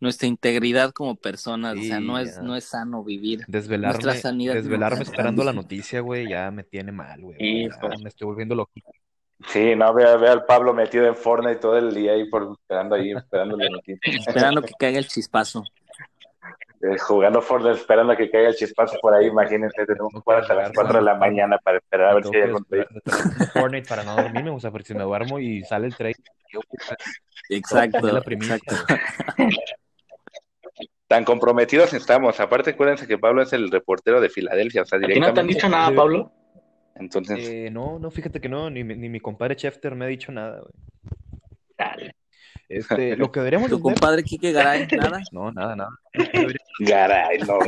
[0.00, 1.76] nuestra integridad como personas.
[1.76, 2.42] o sea, no es, ya.
[2.42, 3.44] no es sano vivir.
[3.46, 7.36] Desvelarme, Nuestra sanidad desvelarme esperando la noticia, güey, ya me tiene mal, güey.
[7.38, 8.00] Sí, pues.
[8.00, 8.90] me estoy volviendo loquito.
[9.48, 12.94] Sí, no, ve, ve al Pablo metido en Fortnite todo el día ahí por, esperando
[12.94, 14.00] ahí, esperando la noticia.
[14.26, 15.64] Esperando que caiga el chispazo.
[16.82, 20.40] Eh, jugando Fortnite, esperando a que caiga el chispazo por ahí, imagínense, tenemos que jugar
[20.40, 22.88] hasta las 4 de la mañana para esperar a ver si de tener
[23.52, 26.16] Fortnite para no dormirme, o sea, porque si me duermo y sale el trade,
[26.52, 26.60] yo
[27.48, 28.00] Exacto.
[28.00, 28.74] la exacto.
[31.06, 32.40] Tan comprometidos estamos.
[32.40, 35.12] Aparte, acuérdense que Pablo es el reportero de Filadelfia, o sea, ¿A ti no te
[35.12, 35.54] han directamente.
[35.54, 36.32] dicho nada, Pablo?
[37.02, 40.08] Entonces, Eh, no, no, fíjate que no, ni, mi- ni mi compadre Schefter me ha
[40.08, 40.72] dicho nada, güey.
[41.76, 42.14] Dale.
[42.68, 45.20] Este, lo que deberíamos Tu hacer- compadre Kike Garay, nada.
[45.32, 45.90] No, nada, nada.
[46.80, 47.58] Garay, no,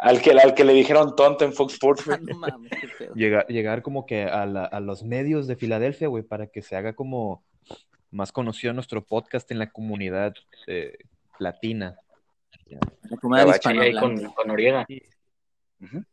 [0.00, 2.18] al, que, al que le dijeron tonto en Fox Sports, güey.
[2.22, 3.14] no mames, qué pedo.
[3.14, 6.76] llegar, llegar como que a, la- a los medios de Filadelfia, güey, para que se
[6.76, 7.44] haga como
[8.10, 10.34] más conocido nuestro podcast en la comunidad
[10.66, 10.96] eh,
[11.38, 11.98] latina.
[13.10, 14.00] La comunidad Sí, hispanohablante.
[14.24, 14.86] con, con Noriega.
[15.80, 15.96] Ujú.
[15.96, 16.04] ¿Vale?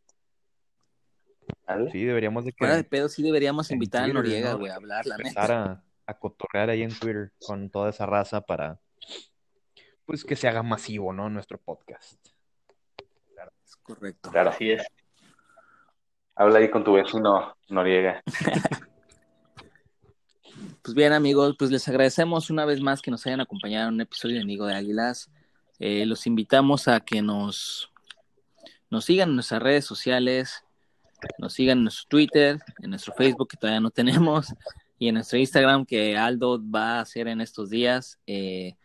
[1.92, 4.60] Sí, deberíamos de que Fuera de pedo, sí deberíamos invitar a Noriega, ¿no?
[4.60, 5.64] güey, a hablar, la empezar neta.
[5.72, 8.80] a, a cotorrear ahí en Twitter con toda esa raza para
[10.06, 11.30] pues que se haga masivo, ¿no?
[11.30, 12.20] Nuestro podcast.
[13.66, 14.30] Es correcto.
[14.32, 14.52] Claro.
[14.52, 14.84] Así es.
[16.36, 18.22] Habla ahí con tu vecino Noriega.
[20.82, 24.02] Pues bien, amigos, pues les agradecemos una vez más que nos hayan acompañado en un
[24.02, 25.32] episodio de Amigo de Águilas.
[25.80, 27.92] Eh, los invitamos a que nos,
[28.92, 30.64] nos sigan en nuestras redes sociales,
[31.38, 34.48] nos sigan en nuestro Twitter, en nuestro Facebook, que todavía no tenemos,
[35.00, 38.20] y en nuestro Instagram, que Aldo va a hacer en estos días.
[38.28, 38.76] Eh,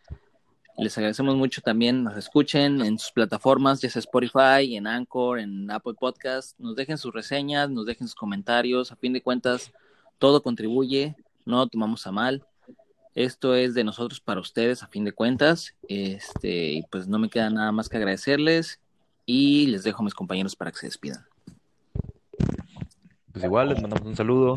[0.77, 5.71] les agradecemos mucho también, nos escuchen en sus plataformas, ya sea Spotify, en Anchor, en
[5.71, 9.73] Apple Podcast, nos dejen sus reseñas, nos dejen sus comentarios, a fin de cuentas,
[10.19, 12.47] todo contribuye, no lo tomamos a mal.
[13.15, 15.75] Esto es de nosotros para ustedes, a fin de cuentas.
[15.89, 18.81] Este, pues no me queda nada más que agradecerles
[19.27, 21.27] y les dejo a mis compañeros para que se despidan.
[23.33, 24.57] Pues igual les mandamos un saludo,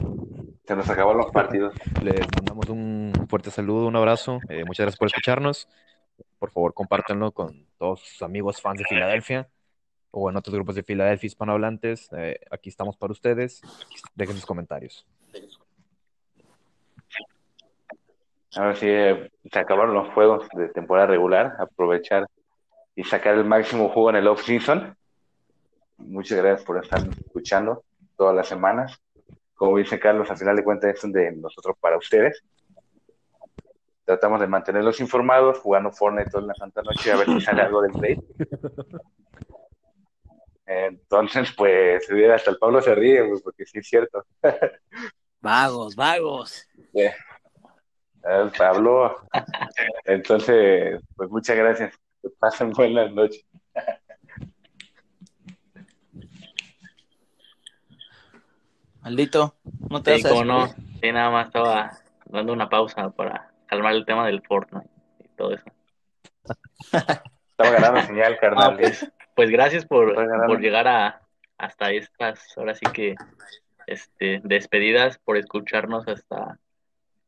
[0.65, 1.73] Se nos acabaron los partidos.
[2.03, 4.39] les mandamos un fuerte saludo, un abrazo.
[4.49, 5.67] Eh, muchas gracias por escucharnos.
[6.39, 9.47] Por favor, compártanlo con todos sus amigos fans de Filadelfia
[10.11, 12.09] o en otros grupos de Filadelfia hispanohablantes.
[12.17, 13.61] Eh, aquí estamos para ustedes.
[14.15, 15.05] Dejen sus comentarios.
[18.55, 21.55] A ver si eh, se acabaron los juegos de temporada regular.
[21.59, 22.27] Aprovechar
[22.95, 24.95] y sacar el máximo juego en el off-season.
[25.97, 27.83] Muchas gracias por estarnos escuchando
[28.17, 29.01] todas las semanas.
[29.53, 32.43] Como dice Carlos, al final de cuentas es de nosotros para ustedes.
[34.05, 37.81] Tratamos de mantenerlos informados, jugando Fortnite toda la santa noche a ver si sale algo
[37.81, 38.23] del trade.
[40.65, 44.25] Entonces, pues, hasta el Pablo se ríe, porque sí es cierto.
[45.41, 46.65] Vagos, vagos.
[46.93, 47.13] Eh,
[48.23, 49.27] el Pablo.
[50.05, 51.93] Entonces, pues muchas gracias.
[52.21, 53.45] Que pasen buenas noches.
[59.03, 59.55] Maldito,
[59.89, 60.67] no te Sí, vas a no.
[61.01, 61.91] Sí, nada más estaba
[62.25, 64.89] dando una pausa para calmar el tema del Fortnite
[65.23, 65.65] y todo eso.
[67.51, 68.71] Estaba ganando señal, carnal.
[68.71, 70.15] Ah, pues, pues gracias por,
[70.47, 71.21] por llegar a
[71.57, 73.15] hasta estas, ahora sí que,
[73.87, 76.59] este, despedidas, por escucharnos hasta,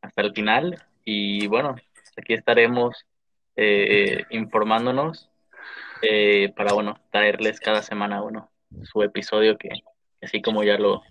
[0.02, 0.82] hasta el final.
[1.04, 1.76] Y bueno,
[2.18, 3.06] aquí estaremos
[3.56, 5.30] eh, informándonos
[6.02, 8.50] eh, para, bueno, traerles cada semana, bueno,
[8.84, 9.70] su episodio que,
[10.22, 11.04] así como ya lo,